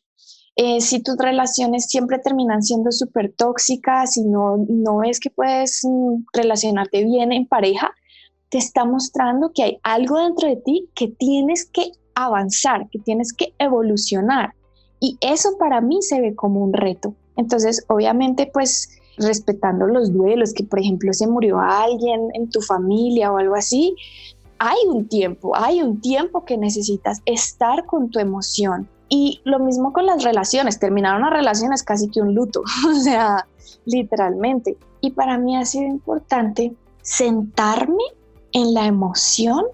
[0.57, 5.79] eh, si tus relaciones siempre terminan siendo súper tóxicas y no, no es que puedes
[5.83, 7.93] mm, relacionarte bien en pareja,
[8.49, 13.33] te está mostrando que hay algo dentro de ti que tienes que avanzar, que tienes
[13.33, 14.53] que evolucionar.
[14.99, 17.13] Y eso para mí se ve como un reto.
[17.35, 23.31] Entonces, obviamente, pues respetando los duelos, que por ejemplo se murió alguien en tu familia
[23.31, 23.95] o algo así,
[24.57, 28.87] hay un tiempo, hay un tiempo que necesitas estar con tu emoción.
[29.07, 32.95] Y lo mismo con las relaciones, terminar una relación es casi que un luto, o
[32.95, 33.47] sea,
[33.85, 34.77] literalmente.
[35.01, 38.03] Y para mí ha sido importante sentarme
[38.55, 39.65] en la emoción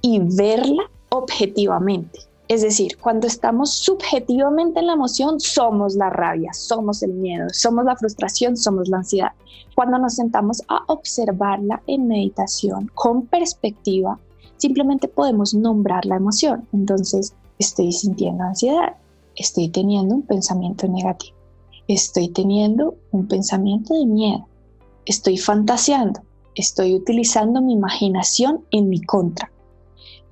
[0.00, 2.18] y verla objetivamente.
[2.48, 7.84] Es decir, cuando estamos subjetivamente en la emoción, somos la rabia, somos el miedo, somos
[7.84, 9.32] la frustración, somos la ansiedad.
[9.76, 14.18] Cuando nos sentamos a observarla en meditación con perspectiva,
[14.56, 16.66] simplemente podemos nombrar la emoción.
[16.72, 18.96] Entonces, estoy sintiendo ansiedad,
[19.36, 21.36] estoy teniendo un pensamiento negativo,
[21.86, 24.48] estoy teniendo un pensamiento de miedo,
[25.04, 26.22] estoy fantaseando,
[26.54, 29.50] estoy utilizando mi imaginación en mi contra.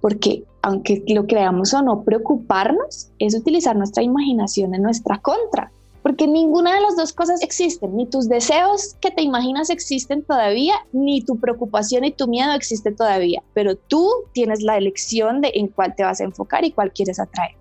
[0.00, 5.72] Porque aunque lo creamos o no, preocuparnos es utilizar nuestra imaginación en nuestra contra.
[6.02, 7.96] Porque ninguna de las dos cosas existen.
[7.96, 12.92] Ni tus deseos que te imaginas existen todavía, ni tu preocupación y tu miedo existe
[12.92, 13.42] todavía.
[13.52, 17.18] Pero tú tienes la elección de en cuál te vas a enfocar y cuál quieres
[17.18, 17.56] atraer.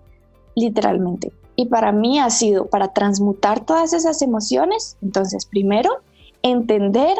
[0.54, 1.32] Literalmente.
[1.56, 4.96] Y para mí ha sido para transmutar todas esas emociones.
[5.02, 5.90] Entonces, primero,
[6.42, 7.16] entender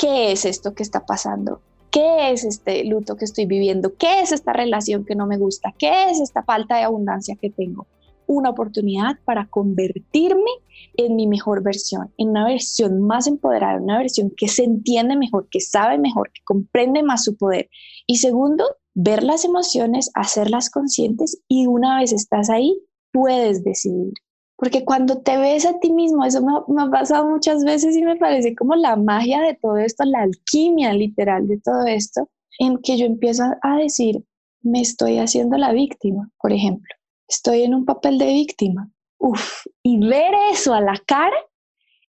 [0.00, 1.60] ¿qué es esto que está pasando?
[1.90, 3.94] ¿Qué es este luto que estoy viviendo?
[3.96, 5.74] ¿Qué es esta relación que no me gusta?
[5.76, 7.86] ¿Qué es esta falta de abundancia que tengo?
[8.26, 10.50] Una oportunidad para convertirme
[10.96, 15.48] en mi mejor versión, en una versión más empoderada, una versión que se entiende mejor,
[15.50, 17.68] que sabe mejor, que comprende más su poder.
[18.06, 22.80] Y segundo, ver las emociones, hacerlas conscientes y una vez estás ahí,
[23.12, 24.14] puedes decidir
[24.60, 28.02] porque cuando te ves a ti mismo, eso me, me, ha pasado muchas veces y
[28.02, 32.76] me parece como la magia de todo esto, la alquimia literal de todo esto, en
[32.76, 34.22] que yo empiezo a decir,
[34.60, 36.94] me estoy haciendo la víctima, por ejemplo,
[37.26, 38.90] estoy en un papel de víctima.
[39.18, 41.36] Uf, y ver eso a la cara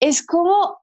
[0.01, 0.79] es como,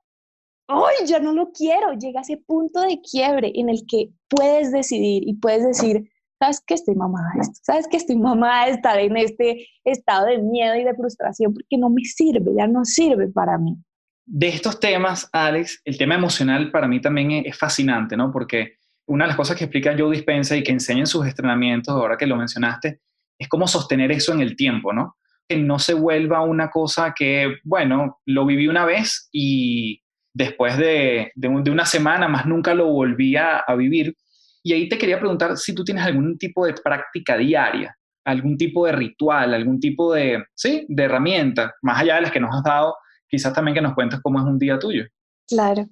[0.66, 1.92] ¡ay, ya no lo quiero!
[1.92, 6.10] Llega ese punto de quiebre en el que puedes decidir y puedes decir,
[6.40, 7.60] ¿sabes que estoy mamada de esto?
[7.62, 11.76] ¿Sabes que estoy mamada de estar en este estado de miedo y de frustración porque
[11.76, 13.76] no me sirve, ya no sirve para mí?
[14.24, 18.32] De estos temas, Alex, el tema emocional para mí también es fascinante, ¿no?
[18.32, 18.76] Porque
[19.06, 22.16] una de las cosas que explica Joe Dispensa y que enseña en sus entrenamientos, ahora
[22.16, 23.00] que lo mencionaste,
[23.38, 25.16] es cómo sostener eso en el tiempo, ¿no?
[25.48, 31.32] Que no se vuelva una cosa que, bueno, lo viví una vez y después de,
[31.34, 34.14] de, una semana más nunca lo volví a vivir,
[34.62, 38.86] y ahí te quería preguntar si tú tienes algún tipo de práctica diaria, algún tipo
[38.86, 42.62] de ritual, algún tipo de, sí, de herramienta, más allá de las que nos has
[42.62, 42.94] dado,
[43.28, 45.04] quizás también que nos cuentes cómo es un día tuyo.
[45.48, 45.86] Claro,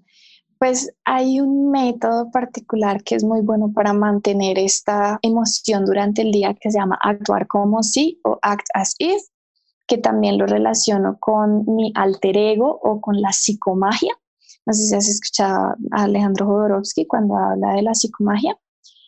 [0.58, 6.32] pues hay un método particular que es muy bueno para mantener esta emoción durante el
[6.32, 9.22] día que se llama actuar como si o act as if,
[9.86, 14.14] que también lo relaciono con mi alter ego o con la psicomagia.
[14.68, 18.54] No sé si has escuchado a Alejandro Jodorowsky cuando habla de la psicomagia.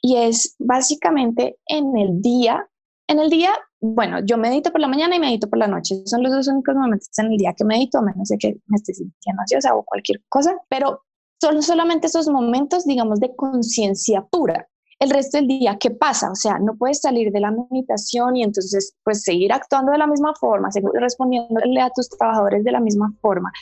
[0.00, 2.66] Y es básicamente en el día,
[3.06, 6.00] en el día, bueno, yo medito por la mañana y medito por la noche.
[6.06, 8.76] Son los dos únicos momentos en el día que medito, a menos de que me
[8.76, 10.56] esté sintiendo ansiosa o cualquier cosa.
[10.70, 11.02] Pero
[11.38, 14.66] son solamente esos momentos, digamos, de conciencia pura.
[14.98, 16.30] El resto del día, ¿qué pasa?
[16.30, 20.06] O sea, no puedes salir de la meditación y entonces, pues, seguir actuando de la
[20.06, 23.52] misma forma, seguir respondiéndole a tus trabajadores de la misma forma.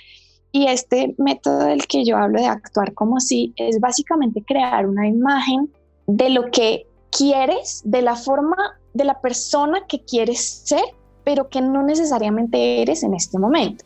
[0.59, 5.07] Y este método del que yo hablo de actuar como si es básicamente crear una
[5.07, 5.73] imagen
[6.09, 6.85] de lo que
[7.17, 8.57] quieres, de la forma
[8.93, 10.83] de la persona que quieres ser,
[11.23, 13.85] pero que no necesariamente eres en este momento.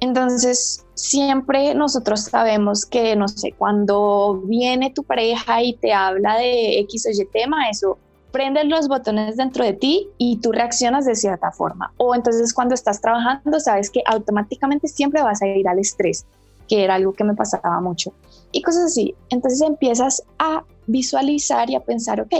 [0.00, 6.78] Entonces, siempre nosotros sabemos que, no sé, cuando viene tu pareja y te habla de
[6.78, 7.98] X o Y tema, eso
[8.38, 11.92] prendes los botones dentro de ti y tú reaccionas de cierta forma.
[11.96, 16.24] O entonces cuando estás trabajando, sabes que automáticamente siempre vas a ir al estrés,
[16.68, 18.12] que era algo que me pasaba mucho.
[18.52, 19.16] Y cosas así.
[19.30, 22.32] Entonces empiezas a visualizar y a pensar, ok,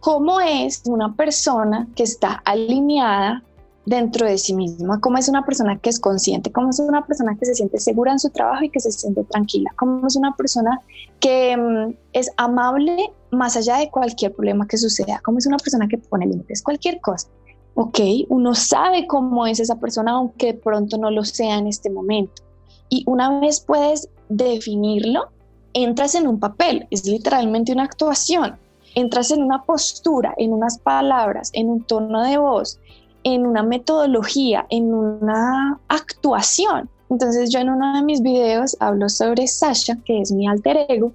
[0.00, 3.42] ¿cómo es una persona que está alineada
[3.86, 7.36] dentro de sí misma, cómo es una persona que es consciente, cómo es una persona
[7.36, 10.36] que se siente segura en su trabajo y que se siente tranquila, cómo es una
[10.36, 10.80] persona
[11.18, 15.88] que mm, es amable más allá de cualquier problema que suceda, cómo es una persona
[15.88, 17.28] que pone límites, cualquier cosa.
[17.74, 22.42] Ok, uno sabe cómo es esa persona, aunque pronto no lo sea en este momento.
[22.88, 25.30] Y una vez puedes definirlo,
[25.72, 28.58] entras en un papel, es literalmente una actuación.
[28.96, 32.80] Entras en una postura, en unas palabras, en un tono de voz,
[33.24, 36.88] en una metodología, en una actuación.
[37.10, 41.12] Entonces yo en uno de mis videos hablo sobre Sasha, que es mi alter ego,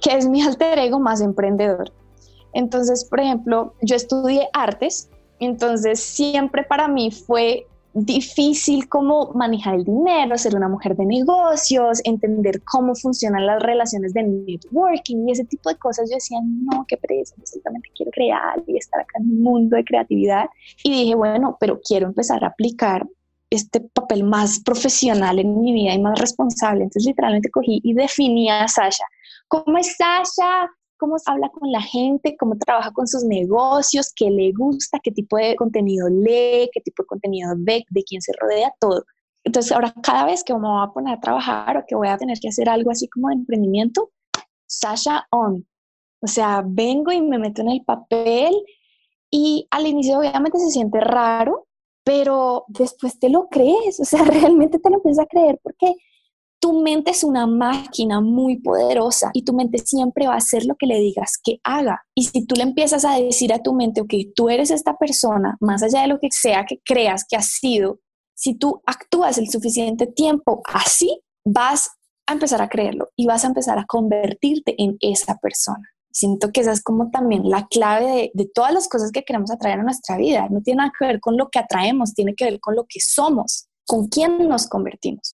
[0.00, 1.92] que es mi alter ego más emprendedor.
[2.52, 5.08] Entonces, por ejemplo, yo estudié artes,
[5.40, 12.00] entonces siempre para mí fue difícil como manejar el dinero, ser una mujer de negocios,
[12.04, 16.08] entender cómo funcionan las relaciones de networking y ese tipo de cosas.
[16.08, 19.76] Yo decía, no, qué pereza, yo solamente quiero crear y estar acá en un mundo
[19.76, 20.46] de creatividad.
[20.82, 23.06] Y dije, bueno, pero quiero empezar a aplicar
[23.50, 26.84] este papel más profesional en mi vida y más responsable.
[26.84, 29.04] Entonces literalmente cogí y definí a Sasha.
[29.48, 30.70] ¿Cómo es Sasha?
[31.02, 35.36] Cómo habla con la gente, cómo trabaja con sus negocios, qué le gusta, qué tipo
[35.36, 39.04] de contenido lee, qué tipo de contenido ve, de quién se rodea, todo.
[39.42, 42.16] Entonces ahora cada vez que me voy a poner a trabajar o que voy a
[42.18, 44.12] tener que hacer algo así como de emprendimiento,
[44.68, 45.66] Sasha on.
[46.20, 48.54] O sea, vengo y me meto en el papel
[49.28, 51.66] y al inicio obviamente se siente raro,
[52.04, 55.94] pero después te lo crees, o sea, realmente te lo empiezas a creer porque
[56.62, 60.76] tu mente es una máquina muy poderosa y tu mente siempre va a hacer lo
[60.76, 62.02] que le digas que haga.
[62.14, 65.56] Y si tú le empiezas a decir a tu mente, ok, tú eres esta persona,
[65.60, 67.98] más allá de lo que sea que creas que has sido,
[68.36, 71.90] si tú actúas el suficiente tiempo así, vas
[72.28, 75.82] a empezar a creerlo y vas a empezar a convertirte en esa persona.
[76.12, 79.50] Siento que esa es como también la clave de, de todas las cosas que queremos
[79.50, 80.46] atraer a nuestra vida.
[80.48, 83.00] No tiene nada que ver con lo que atraemos, tiene que ver con lo que
[83.00, 85.34] somos, con quién nos convertimos.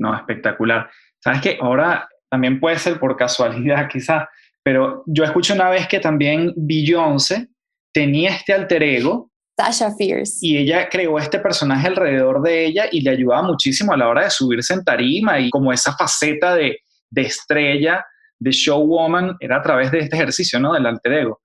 [0.00, 0.90] No, espectacular.
[1.22, 4.26] Sabes que ahora también puede ser por casualidad quizás,
[4.62, 7.48] pero yo escuché una vez que también Beyoncé
[7.92, 9.30] tenía este alter ego.
[9.58, 10.38] Sasha Fierce.
[10.40, 14.24] Y ella creó este personaje alrededor de ella y le ayudaba muchísimo a la hora
[14.24, 16.78] de subirse en tarima y como esa faceta de,
[17.10, 18.04] de estrella,
[18.38, 20.72] de showwoman, era a través de este ejercicio, ¿no?
[20.72, 21.42] Del alter ego.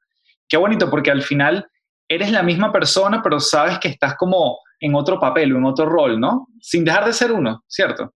[0.48, 1.68] Qué bonito porque al final
[2.08, 5.86] eres la misma persona, pero sabes que estás como en otro papel o en otro
[5.86, 6.48] rol, ¿no?
[6.62, 8.14] Sin dejar de ser uno, ¿cierto?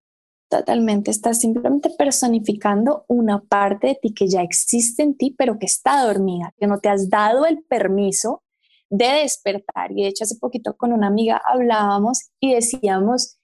[0.48, 5.66] Totalmente, estás simplemente personificando una parte de ti que ya existe en ti, pero que
[5.66, 8.42] está dormida, que no te has dado el permiso
[8.88, 9.92] de despertar.
[9.92, 13.38] Y de hecho, hace poquito con una amiga hablábamos y decíamos,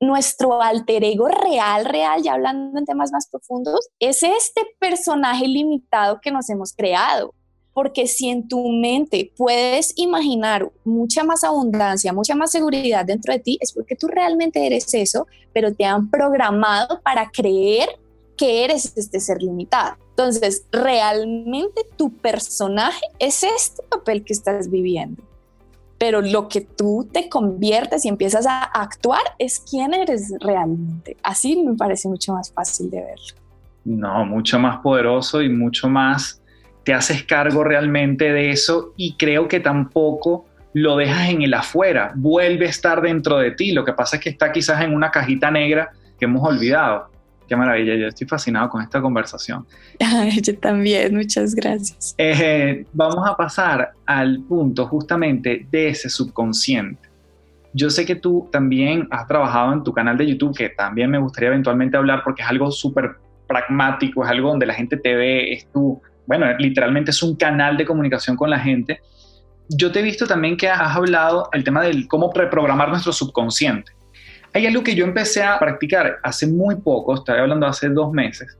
[0.00, 6.20] nuestro alter ego real, real, ya hablando en temas más profundos, es este personaje limitado
[6.20, 7.34] que nos hemos creado.
[7.78, 13.38] Porque si en tu mente puedes imaginar mucha más abundancia, mucha más seguridad dentro de
[13.38, 17.88] ti, es porque tú realmente eres eso, pero te han programado para creer
[18.36, 19.96] que eres este ser limitado.
[20.10, 25.22] Entonces, realmente tu personaje es este papel que estás viviendo.
[25.98, 31.16] Pero lo que tú te conviertes y empiezas a actuar es quién eres realmente.
[31.22, 33.34] Así me parece mucho más fácil de verlo.
[33.84, 36.42] No, mucho más poderoso y mucho más
[36.88, 42.12] te haces cargo realmente de eso y creo que tampoco lo dejas en el afuera,
[42.14, 43.72] vuelve a estar dentro de ti.
[43.72, 47.10] Lo que pasa es que está quizás en una cajita negra que hemos olvidado.
[47.46, 49.66] Qué maravilla, yo estoy fascinado con esta conversación.
[50.42, 52.14] yo también, muchas gracias.
[52.16, 57.06] Eh, vamos a pasar al punto justamente de ese subconsciente.
[57.74, 61.18] Yo sé que tú también has trabajado en tu canal de YouTube, que también me
[61.18, 63.16] gustaría eventualmente hablar porque es algo súper
[63.46, 67.78] pragmático, es algo donde la gente te ve, es tu bueno, literalmente es un canal
[67.78, 69.00] de comunicación con la gente.
[69.70, 73.92] Yo te he visto también que has hablado el tema del cómo reprogramar nuestro subconsciente.
[74.52, 78.58] Hay algo que yo empecé a practicar hace muy poco, estoy hablando hace dos meses.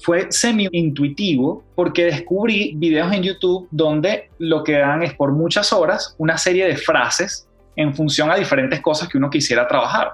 [0.00, 6.14] Fue semi-intuitivo porque descubrí videos en YouTube donde lo que dan es por muchas horas
[6.18, 10.12] una serie de frases en función a diferentes cosas que uno quisiera trabajar.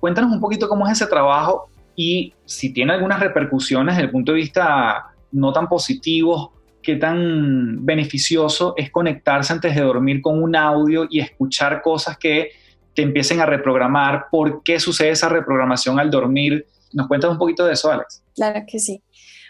[0.00, 4.32] Cuéntanos un poquito cómo es ese trabajo y si tiene algunas repercusiones desde el punto
[4.32, 6.50] de vista no tan positivos,
[6.82, 12.50] qué tan beneficioso es conectarse antes de dormir con un audio y escuchar cosas que
[12.94, 16.66] te empiecen a reprogramar, por qué sucede esa reprogramación al dormir.
[16.92, 18.22] ¿Nos cuentas un poquito de eso, Alex?
[18.34, 19.02] Claro que sí.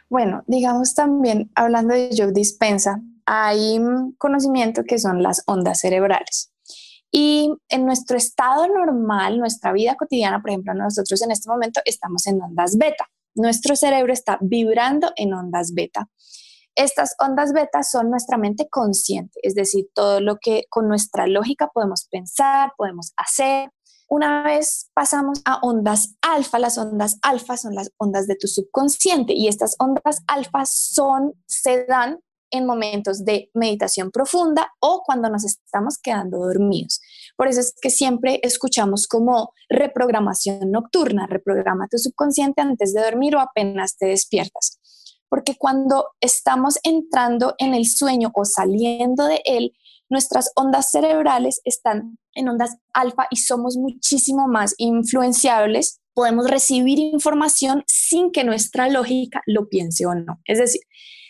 [0.09, 3.81] Bueno, digamos también, hablando de Joe Dispensa, hay
[4.19, 6.53] conocimiento que son las ondas cerebrales.
[7.11, 12.27] Y en nuestro estado normal, nuestra vida cotidiana, por ejemplo, nosotros en este momento estamos
[12.27, 13.09] en ondas beta.
[13.35, 16.09] Nuestro cerebro está vibrando en ondas beta.
[16.75, 21.69] Estas ondas beta son nuestra mente consciente, es decir, todo lo que con nuestra lógica
[21.69, 23.71] podemos pensar, podemos hacer.
[24.09, 29.35] Una vez pasamos a ondas alfa, las ondas alfa son las ondas de tu subconsciente
[29.35, 32.21] y estas ondas alfa son, se dan
[32.51, 37.01] en momentos de meditación profunda o cuando nos estamos quedando dormidos.
[37.43, 43.35] Por eso es que siempre escuchamos como reprogramación nocturna, reprograma tu subconsciente antes de dormir
[43.35, 44.79] o apenas te despiertas.
[45.29, 49.73] Porque cuando estamos entrando en el sueño o saliendo de él,
[50.09, 56.01] nuestras ondas cerebrales están en ondas alfa y somos muchísimo más influenciables.
[56.15, 60.41] Podemos recibir información sin que nuestra lógica lo piense o no.
[60.45, 60.83] Es decir,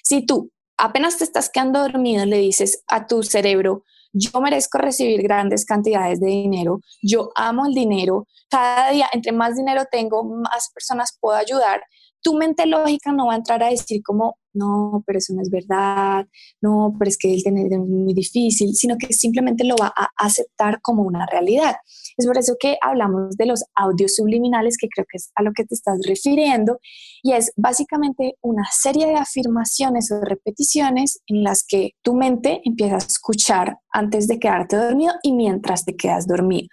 [0.03, 5.23] si tú apenas te estás quedando dormido, le dices a tu cerebro, yo merezco recibir
[5.23, 10.71] grandes cantidades de dinero, yo amo el dinero, cada día, entre más dinero tengo, más
[10.75, 11.83] personas puedo ayudar.
[12.23, 15.51] Tu mente lógica no va a entrar a decir como, no, pero eso no es
[15.51, 16.27] verdad,
[16.61, 20.09] no, pero es que el tener es muy difícil, sino que simplemente lo va a
[20.17, 21.77] aceptar como una realidad.
[22.17, 25.53] Es por eso que hablamos de los audios subliminales, que creo que es a lo
[25.53, 26.79] que te estás refiriendo,
[27.23, 32.97] y es básicamente una serie de afirmaciones o repeticiones en las que tu mente empieza
[32.97, 36.69] a escuchar antes de quedarte dormido y mientras te quedas dormido.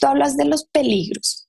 [0.00, 1.48] Tú hablas de los peligros.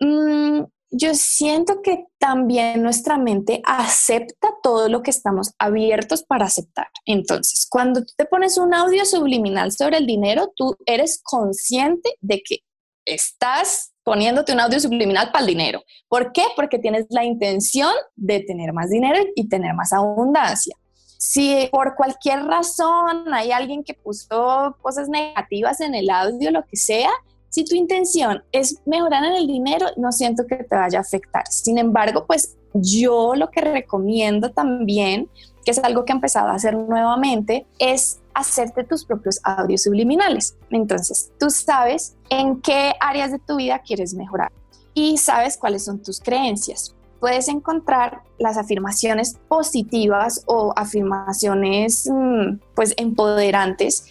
[0.00, 0.62] Mm,
[0.92, 6.88] yo siento que también nuestra mente acepta todo lo que estamos abiertos para aceptar.
[7.06, 12.58] Entonces, cuando te pones un audio subliminal sobre el dinero, tú eres consciente de que
[13.06, 15.82] estás poniéndote un audio subliminal para el dinero.
[16.08, 16.44] ¿Por qué?
[16.56, 20.76] Porque tienes la intención de tener más dinero y tener más abundancia.
[21.18, 26.76] Si por cualquier razón hay alguien que puso cosas negativas en el audio, lo que
[26.76, 27.10] sea,
[27.52, 31.46] si tu intención es mejorar en el dinero, no siento que te vaya a afectar.
[31.48, 35.28] Sin embargo, pues yo lo que recomiendo también,
[35.62, 40.56] que es algo que he empezado a hacer nuevamente, es hacerte tus propios audios subliminales.
[40.70, 44.50] Entonces, tú sabes en qué áreas de tu vida quieres mejorar
[44.94, 46.94] y sabes cuáles son tus creencias.
[47.20, 54.06] Puedes encontrar las afirmaciones positivas o afirmaciones mm, pues empoderantes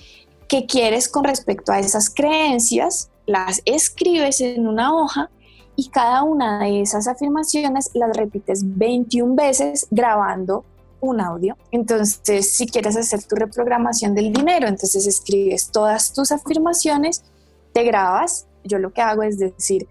[0.47, 5.29] que quieres con respecto a esas creencias, las escribes en una hoja
[5.75, 10.65] y cada una de esas afirmaciones las repites 21 veces grabando
[10.99, 11.57] un audio.
[11.71, 17.23] Entonces, si quieres hacer tu reprogramación del dinero, entonces escribes todas tus afirmaciones,
[17.73, 18.47] te grabas.
[18.63, 19.87] Yo lo que hago es decir,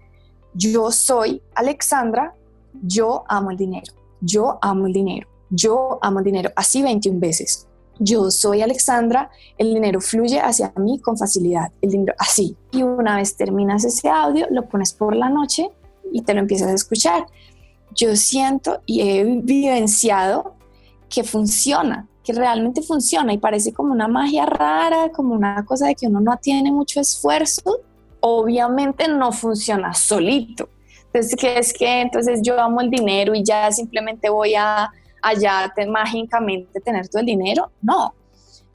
[0.53, 2.35] yo soy Alexandra,
[2.83, 7.67] yo amo el dinero, yo amo el dinero, yo amo el dinero, así 21 veces.
[7.99, 12.55] Yo soy Alexandra, el dinero fluye hacia mí con facilidad, el dinero así.
[12.71, 15.69] Y una vez terminas ese audio, lo pones por la noche
[16.11, 17.27] y te lo empiezas a escuchar.
[17.95, 20.55] Yo siento y he vivenciado
[21.09, 25.95] que funciona, que realmente funciona y parece como una magia rara, como una cosa de
[25.95, 27.81] que uno no tiene mucho esfuerzo.
[28.21, 30.69] Obviamente no funciona solito.
[31.13, 35.71] Entonces, ¿qué es que entonces yo amo el dinero y ya simplemente voy a allá
[35.75, 37.71] te, mágicamente tener todo el dinero.
[37.81, 38.15] No.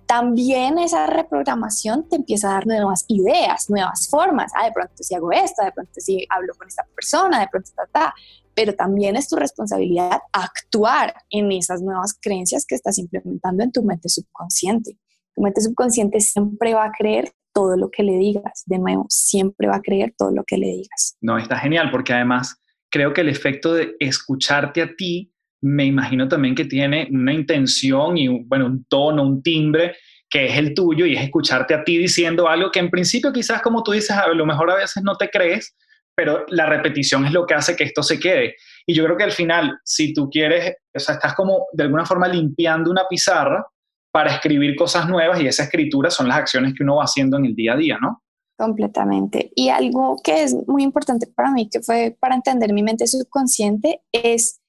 [0.07, 4.53] También esa reprogramación te empieza a dar nuevas ideas, nuevas formas.
[4.55, 7.70] Ah, de pronto si hago esto, de pronto si hablo con esta persona, de pronto
[7.74, 8.14] ta, ta.
[8.55, 13.82] Pero también es tu responsabilidad actuar en esas nuevas creencias que estás implementando en tu
[13.82, 14.97] mente subconsciente.
[15.34, 18.62] Tu mente subconsciente siempre va a creer todo lo que le digas.
[18.66, 21.16] De nuevo, siempre va a creer todo lo que le digas.
[21.20, 22.57] No, está genial porque además
[22.90, 25.32] creo que el efecto de escucharte a ti
[25.67, 29.97] me imagino también que tiene una intención y, bueno, un tono, un timbre
[30.29, 33.62] que es el tuyo y es escucharte a ti diciendo algo que en principio quizás
[33.62, 35.77] como tú dices, a lo mejor a veces no te crees,
[36.14, 38.55] pero la repetición es lo que hace que esto se quede.
[38.87, 42.07] Y yo creo que al final, si tú quieres, o sea, estás como de alguna
[42.07, 43.67] forma limpiando una pizarra
[44.12, 47.47] para escribir cosas nuevas y esa escritura son las acciones que uno va haciendo en
[47.47, 48.23] el día a día, ¿no?
[48.57, 49.51] Completamente.
[49.55, 54.01] Y algo que es muy importante para mí, que fue para entender mi mente subconsciente,
[54.12, 54.61] es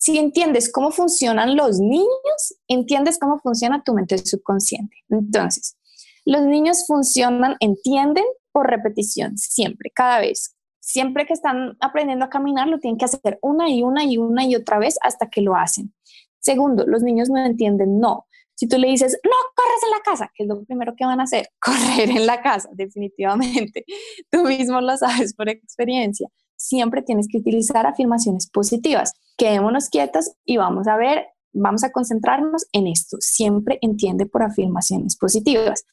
[0.00, 4.96] si entiendes cómo funcionan los niños, entiendes cómo funciona tu mente subconsciente.
[5.10, 5.76] Entonces,
[6.24, 10.56] los niños funcionan, entienden por repetición, siempre, cada vez.
[10.80, 14.46] Siempre que están aprendiendo a caminar, lo tienen que hacer una y una y una
[14.46, 15.92] y otra vez hasta que lo hacen.
[16.38, 18.26] Segundo, los niños no entienden no.
[18.54, 21.20] Si tú le dices, no, corres en la casa, ¿qué es lo primero que van
[21.20, 21.50] a hacer?
[21.60, 23.84] Correr en la casa, definitivamente.
[24.30, 26.28] Tú mismo lo sabes por experiencia
[26.60, 29.14] siempre tienes que utilizar afirmaciones positivas.
[29.40, 33.16] Quedémonos quietas y vamos a ver, vamos a concentrarnos en esto.
[33.20, 35.86] Siempre entiende por afirmaciones positivas.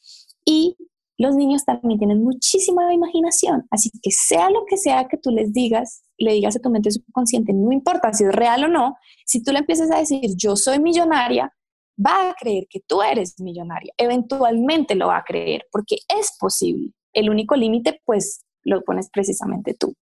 [0.43, 0.75] Y
[1.17, 5.53] los niños también tienen muchísima imaginación, así que sea lo que sea que tú les
[5.53, 9.41] digas, le digas a tu mente subconsciente, no importa si es real o no, si
[9.41, 11.49] tú le empiezas a decir yo soy millonaria,
[11.97, 16.91] va a creer que tú eres millonaria, eventualmente lo va a creer porque es posible.
[17.13, 19.93] El único límite pues lo pones precisamente tú.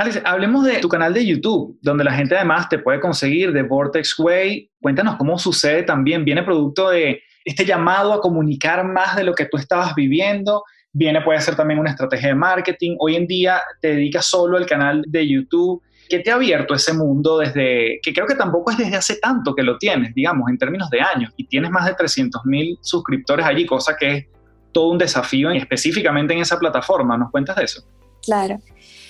[0.00, 3.62] Alex, hablemos de tu canal de YouTube, donde la gente además te puede conseguir de
[3.62, 4.70] Vortex Way.
[4.80, 6.24] Cuéntanos cómo sucede también.
[6.24, 10.64] Viene producto de este llamado a comunicar más de lo que tú estabas viviendo.
[10.90, 12.96] Viene, puede ser también una estrategia de marketing.
[12.98, 15.82] Hoy en día te dedicas solo al canal de YouTube.
[16.08, 19.54] ¿Qué te ha abierto ese mundo desde, que creo que tampoco es desde hace tanto
[19.54, 23.44] que lo tienes, digamos, en términos de años, y tienes más de 300 mil suscriptores
[23.44, 24.26] allí, cosa que es
[24.72, 27.18] todo un desafío específicamente en esa plataforma.
[27.18, 27.82] ¿Nos cuentas de eso?
[28.22, 28.58] Claro.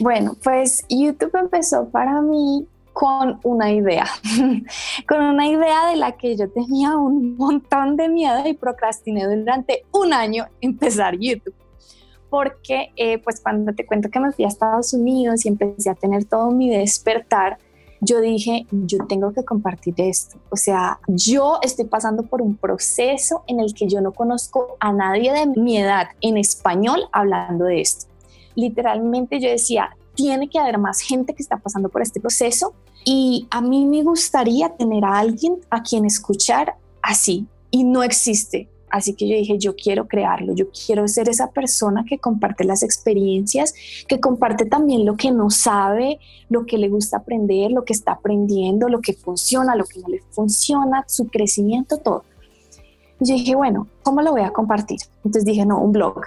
[0.01, 4.07] Bueno, pues YouTube empezó para mí con una idea,
[5.09, 9.85] con una idea de la que yo tenía un montón de miedo y procrastiné durante
[9.93, 11.55] un año empezar YouTube.
[12.31, 15.95] Porque eh, pues cuando te cuento que me fui a Estados Unidos y empecé a
[15.95, 17.59] tener todo mi despertar,
[18.01, 20.39] yo dije, yo tengo que compartir esto.
[20.49, 24.95] O sea, yo estoy pasando por un proceso en el que yo no conozco a
[24.95, 28.10] nadie de mi edad en español hablando de esto
[28.55, 32.75] literalmente yo decía, tiene que haber más gente que está pasando por este proceso
[33.05, 38.69] y a mí me gustaría tener a alguien a quien escuchar así y no existe.
[38.91, 42.83] Así que yo dije, yo quiero crearlo, yo quiero ser esa persona que comparte las
[42.83, 43.73] experiencias,
[44.09, 48.13] que comparte también lo que no sabe, lo que le gusta aprender, lo que está
[48.13, 52.25] aprendiendo, lo que funciona, lo que no le funciona, su crecimiento, todo.
[53.21, 54.99] Y yo dije, bueno, ¿cómo lo voy a compartir?
[55.19, 56.23] Entonces dije, no, un blog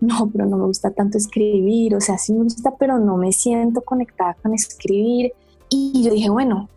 [0.00, 3.32] no, pero no me gusta tanto escribir, o sea, sí me gusta, pero no me
[3.32, 5.32] siento conectada con escribir.
[5.68, 6.68] Y yo dije, bueno,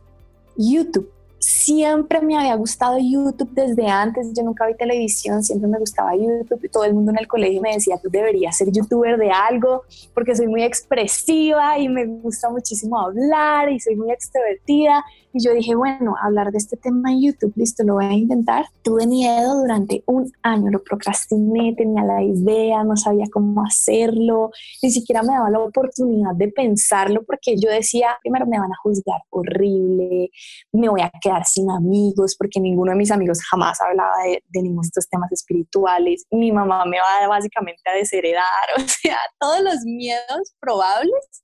[0.57, 1.11] YouTube
[1.41, 6.69] siempre me había gustado YouTube desde antes, yo nunca vi televisión, siempre me gustaba YouTube
[6.71, 10.35] todo el mundo en el colegio me decía, tú deberías ser youtuber de algo porque
[10.35, 15.03] soy muy expresiva y me gusta muchísimo hablar y soy muy extrovertida.
[15.33, 18.65] Y yo dije, bueno, hablar de este tema en YouTube, listo, lo voy a intentar.
[18.81, 24.51] Tuve miedo durante un año, lo procrastiné, tenía la idea, no sabía cómo hacerlo,
[24.83, 28.75] ni siquiera me daba la oportunidad de pensarlo porque yo decía, primero me van a
[28.83, 30.31] juzgar horrible,
[30.73, 34.61] me voy a quedar sin amigos, porque ninguno de mis amigos jamás hablaba de, de
[34.61, 36.25] ninguno de estos temas espirituales.
[36.31, 38.43] Mi mamá me va básicamente a desheredar,
[38.77, 41.43] o sea, todos los miedos probables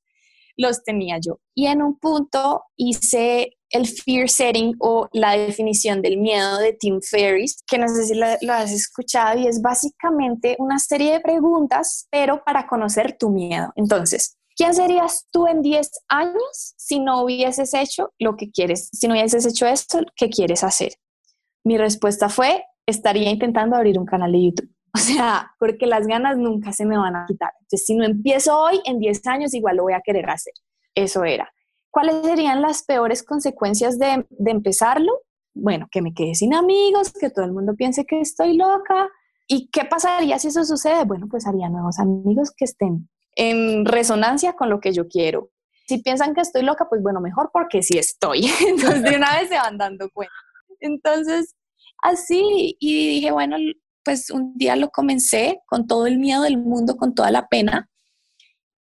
[0.58, 1.40] los tenía yo.
[1.56, 7.02] Y en un punto hice el fear setting o la definición del miedo de Tim
[7.02, 11.20] Ferriss, que no sé si lo, lo, has escuchado y es básicamente una serie de
[11.20, 13.72] preguntas, pero para conocer tu miedo.
[13.76, 19.08] Entonces, ¿quién serías tú en 10 años si no hubieses hecho lo que quieres, si
[19.08, 20.94] no hubieses hecho esto que quieres hacer?
[21.64, 24.70] Mi respuesta fue, estaría intentando abrir un canal de YouTube.
[24.98, 27.52] O sea, porque las ganas nunca se me van a quitar.
[27.60, 30.54] Entonces, si no empiezo hoy, en 10 años igual lo voy a querer hacer.
[30.96, 31.52] Eso era.
[31.98, 35.12] ¿Cuáles serían las peores consecuencias de, empezarlo?
[35.56, 39.10] Bueno, que me quede sin amigos, que todo el mundo piense que estoy loca.
[39.48, 41.06] ¿Y qué pasaría si eso sucede?
[41.06, 45.50] Bueno, pues haría nuevos amigos que estén en resonancia con lo que yo quiero.
[45.88, 48.46] Si piensan que estoy loca, pues bueno, mejor porque sí estoy.
[48.68, 50.36] Entonces de una vez se van dando cuenta.
[50.82, 51.56] Entonces,
[52.04, 53.58] así, y dije, bueno,
[54.04, 57.90] pues un día lo comencé con todo el miedo del mundo, con toda la pena,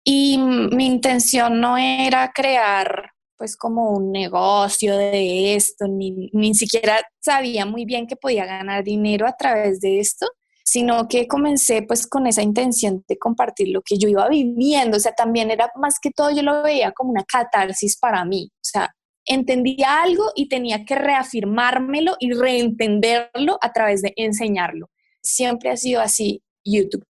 [0.03, 7.01] y mi intención no era crear pues como un negocio de esto, ni, ni siquiera
[7.19, 10.27] sabía muy bien que podía ganar dinero a través de esto,
[10.63, 14.99] sino que comencé pues con esa intención de compartir lo que yo iba viviendo, o
[14.99, 18.63] sea, también era más que todo yo lo veía como una catarsis para mí, o
[18.63, 18.93] sea,
[19.25, 24.89] entendía algo y tenía que reafirmármelo y reentenderlo a través de enseñarlo.
[25.21, 27.05] Siempre ha sido así YouTube.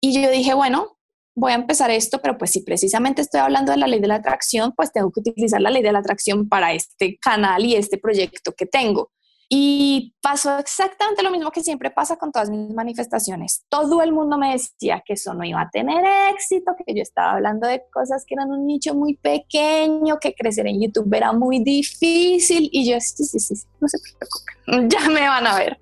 [0.00, 0.97] Y yo dije, bueno,
[1.38, 4.16] voy a empezar esto, pero pues si precisamente estoy hablando de la ley de la
[4.16, 7.96] atracción, pues tengo que utilizar la ley de la atracción para este canal y este
[7.96, 9.10] proyecto que tengo.
[9.50, 13.64] Y pasó exactamente lo mismo que siempre pasa con todas mis manifestaciones.
[13.70, 17.32] Todo el mundo me decía que eso no iba a tener éxito, que yo estaba
[17.32, 21.62] hablando de cosas que eran un nicho muy pequeño, que crecer en YouTube era muy
[21.62, 22.68] difícil.
[22.72, 25.78] Y yo, sí, sí, sí, no se preocupen, ya me van a ver.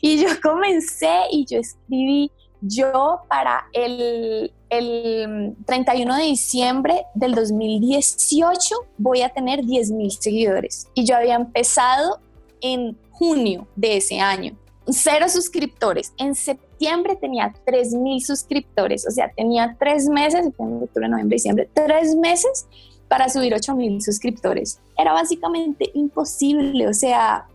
[0.00, 2.30] Y yo comencé y yo escribí
[2.60, 10.88] yo para el, el 31 de diciembre del 2018 voy a tener 10 mil seguidores
[10.94, 12.20] y yo había empezado
[12.60, 14.56] en junio de ese año.
[14.86, 16.12] Cero suscriptores.
[16.18, 22.14] En septiembre tenía 3 mil suscriptores, o sea, tenía tres meses, octubre, noviembre, diciembre, tres
[22.16, 22.66] meses
[23.08, 24.80] para subir 8 mil suscriptores.
[24.96, 27.46] Era básicamente imposible, o sea,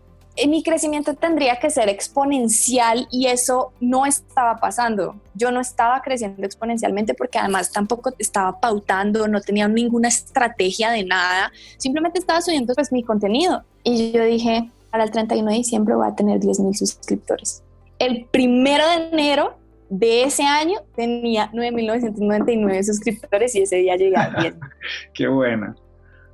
[0.47, 5.15] mi crecimiento tendría que ser exponencial y eso no estaba pasando.
[5.33, 11.05] Yo no estaba creciendo exponencialmente porque además tampoco estaba pautando, no tenía ninguna estrategia de
[11.05, 13.63] nada, simplemente estaba subiendo pues mi contenido.
[13.83, 17.63] Y yo dije, para el 31 de diciembre voy a tener 10 mil suscriptores.
[17.99, 19.57] El primero de enero
[19.89, 24.55] de ese año tenía 9.999 suscriptores y ese día llegué a 10.
[25.13, 25.75] Qué buena.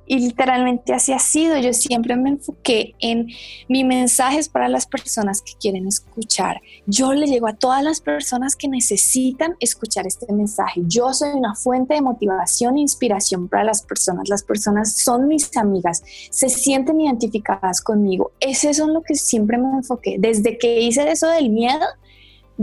[0.06, 1.56] Y literalmente así ha sido.
[1.58, 3.28] Yo siempre me enfoqué en
[3.68, 6.60] mi mensajes para las personas que quieren escuchar.
[6.86, 10.82] Yo le llego a todas las personas que necesitan escuchar este mensaje.
[10.86, 14.28] Yo soy una fuente de motivación e inspiración para las personas.
[14.28, 18.32] Las personas son mis amigas, se sienten identificadas conmigo.
[18.40, 20.16] Ese es lo que siempre me enfoqué.
[20.18, 21.86] Desde que hice eso del miedo,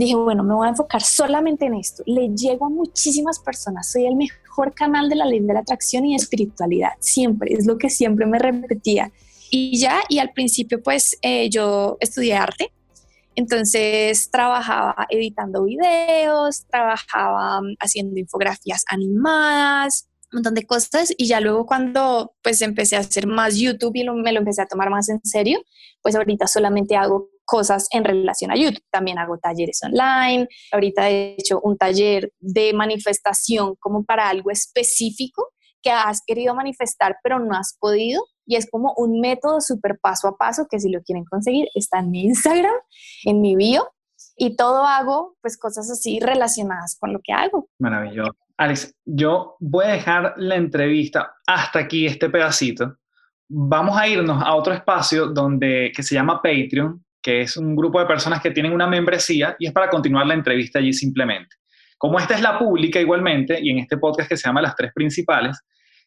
[0.04, 2.02] dije, bueno, me voy a enfocar solamente en esto.
[2.06, 3.90] Le llego a muchísimas personas.
[3.90, 7.78] Soy el mejor canal de la ley de la atracción y espiritualidad, siempre, es lo
[7.78, 9.10] que siempre me repetía.
[9.50, 12.72] Y ya, y al principio pues eh, yo estudié arte,
[13.34, 21.40] entonces trabajaba editando videos, trabajaba mm, haciendo infografías animadas, un montón de cosas y ya
[21.40, 25.08] luego cuando pues empecé a hacer más YouTube y me lo empecé a tomar más
[25.08, 25.60] en serio,
[26.02, 28.84] pues ahorita solamente hago cosas en relación a YouTube.
[28.92, 30.46] También hago talleres online.
[30.70, 35.48] Ahorita he hecho un taller de manifestación como para algo específico
[35.82, 38.22] que has querido manifestar pero no has podido.
[38.46, 41.98] Y es como un método súper paso a paso que si lo quieren conseguir está
[41.98, 42.74] en mi Instagram,
[43.24, 43.90] en mi bio.
[44.36, 47.68] Y todo hago pues cosas así relacionadas con lo que hago.
[47.80, 48.32] Maravilloso.
[48.58, 52.96] Alex, yo voy a dejar la entrevista hasta aquí, este pedacito.
[53.48, 58.00] Vamos a irnos a otro espacio donde, que se llama Patreon, que es un grupo
[58.00, 61.56] de personas que tienen una membresía y es para continuar la entrevista allí simplemente.
[61.98, 64.90] Como esta es la pública igualmente, y en este podcast que se llama Las Tres
[64.94, 65.60] Principales,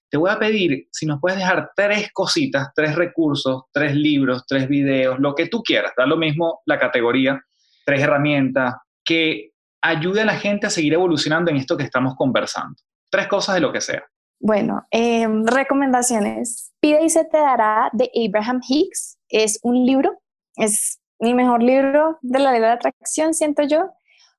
[0.10, 4.68] te voy a pedir si nos puedes dejar tres cositas, tres recursos, tres libros, tres
[4.68, 7.40] videos, lo que tú quieras, da lo mismo la categoría,
[7.86, 9.52] tres herramientas, que
[9.84, 12.76] ayude a la gente a seguir evolucionando en esto que estamos conversando.
[13.10, 14.04] Tres cosas de lo que sea.
[14.40, 16.74] Bueno, em, recomendaciones.
[16.80, 19.20] Pide y se te dará de Abraham Hicks.
[19.30, 20.20] Es un libro,
[20.56, 23.92] es mi mejor libro de la ley de la atracción, siento yo.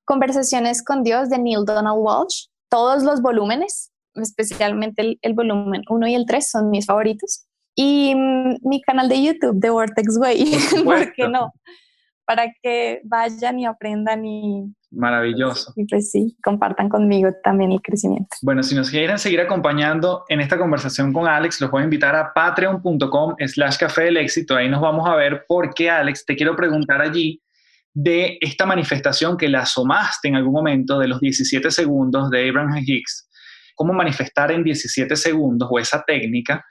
[0.05, 2.45] Conversaciones con Dios de Neil Donald Walsh.
[2.69, 7.47] Todos los volúmenes, especialmente el, volumen 1 y el 3 son mis favoritos.
[7.73, 11.51] Y mm, mi canal de YouTube, The Vortex Way, ¿por qué no?
[12.23, 15.73] Para que vayan y aprendan y, Maravilloso.
[15.75, 18.29] Y pues sí, compartan conmigo también el crecimiento.
[18.41, 22.15] Bueno, si nos quieren seguir acompañando en esta conversación con Alex, los voy a invitar
[22.15, 24.55] a patreon.com slash café del éxito.
[24.55, 27.41] Ahí nos vamos a ver por qué, Alex, te quiero preguntar allí
[27.93, 32.83] de esta manifestación que la asomaste en algún momento de los 17 segundos de Abraham
[32.85, 33.29] Hicks.
[33.75, 36.63] ¿Cómo manifestar en 17 segundos o esa técnica?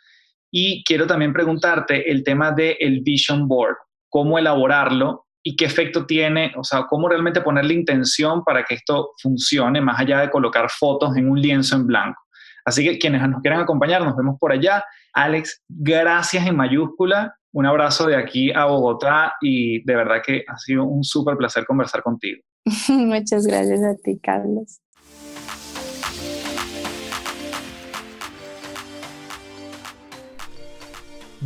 [0.51, 3.77] Y quiero también preguntarte el tema del el Vision Board,
[4.09, 8.75] cómo elaborarlo y qué efecto tiene, o sea, cómo realmente poner la intención para que
[8.77, 12.21] esto funcione, más allá de colocar fotos en un lienzo en blanco.
[12.65, 14.83] Así que quienes nos quieran acompañar, nos vemos por allá.
[15.13, 17.37] Alex, gracias en mayúscula.
[17.53, 21.67] Un abrazo de aquí a Bogotá y de verdad que ha sido un súper placer
[21.67, 22.43] conversar contigo.
[22.89, 24.81] Muchas gracias a ti, Carlos.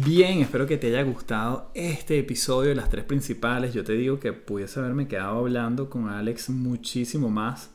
[0.04, 3.74] Bien, espero que te haya gustado este episodio de las tres principales.
[3.74, 7.72] Yo te digo que pudiese haberme quedado hablando con Alex muchísimo más.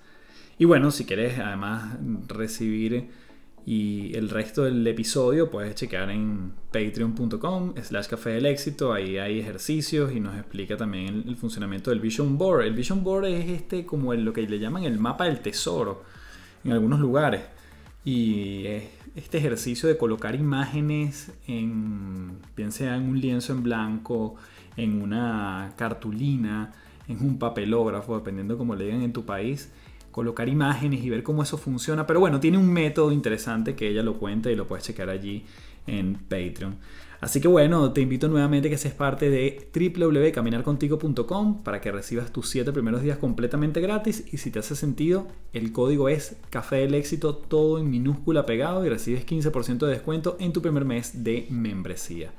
[0.57, 1.97] Y bueno, si quieres además
[2.30, 3.09] recibir
[3.65, 8.93] y el resto del episodio puedes checar en patreon.com slash café del éxito.
[8.93, 12.63] Ahí hay ejercicios y nos explica también el, funcionamiento del Vision Board.
[12.63, 16.03] El Vision Board es este como lo que le llaman el mapa del tesoro
[16.63, 17.41] en algunos lugares.
[18.05, 18.84] Y es
[19.16, 24.36] este ejercicio de colocar imágenes en, bien sea en un lienzo en blanco,
[24.76, 26.72] en una cartulina,
[27.07, 29.72] en un papelógrafo, dependiendo como le digan en tu país,
[30.11, 32.07] colocar imágenes y ver cómo eso funciona.
[32.07, 35.45] Pero bueno, tiene un método interesante que ella lo cuenta y lo puedes checar allí
[35.86, 36.76] en Patreon.
[37.24, 42.34] Así que bueno, te invito nuevamente a que seas parte de www.caminarcontigo.com para que recibas
[42.34, 44.26] tus 7 primeros días completamente gratis.
[44.34, 48.86] Y si te hace sentido, el código es Café del Éxito, todo en minúscula pegado
[48.86, 52.34] y recibes 15% de descuento en tu primer mes de membresía.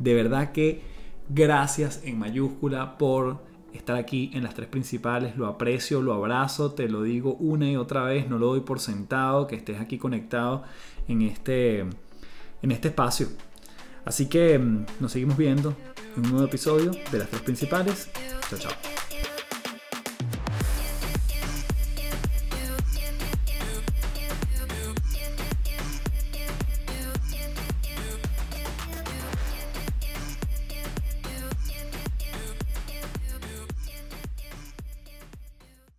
[0.00, 0.80] De verdad que
[1.28, 3.38] gracias en mayúscula por
[3.72, 7.76] estar aquí en las tres principales, lo aprecio, lo abrazo, te lo digo una y
[7.76, 10.64] otra vez, no lo doy por sentado que estés aquí conectado
[11.06, 11.84] en este,
[12.62, 13.28] en este espacio
[14.04, 15.76] Así que mm, nos seguimos viendo
[16.16, 18.08] en un nuevo episodio de las tres principales.
[18.48, 19.03] Chao, chao.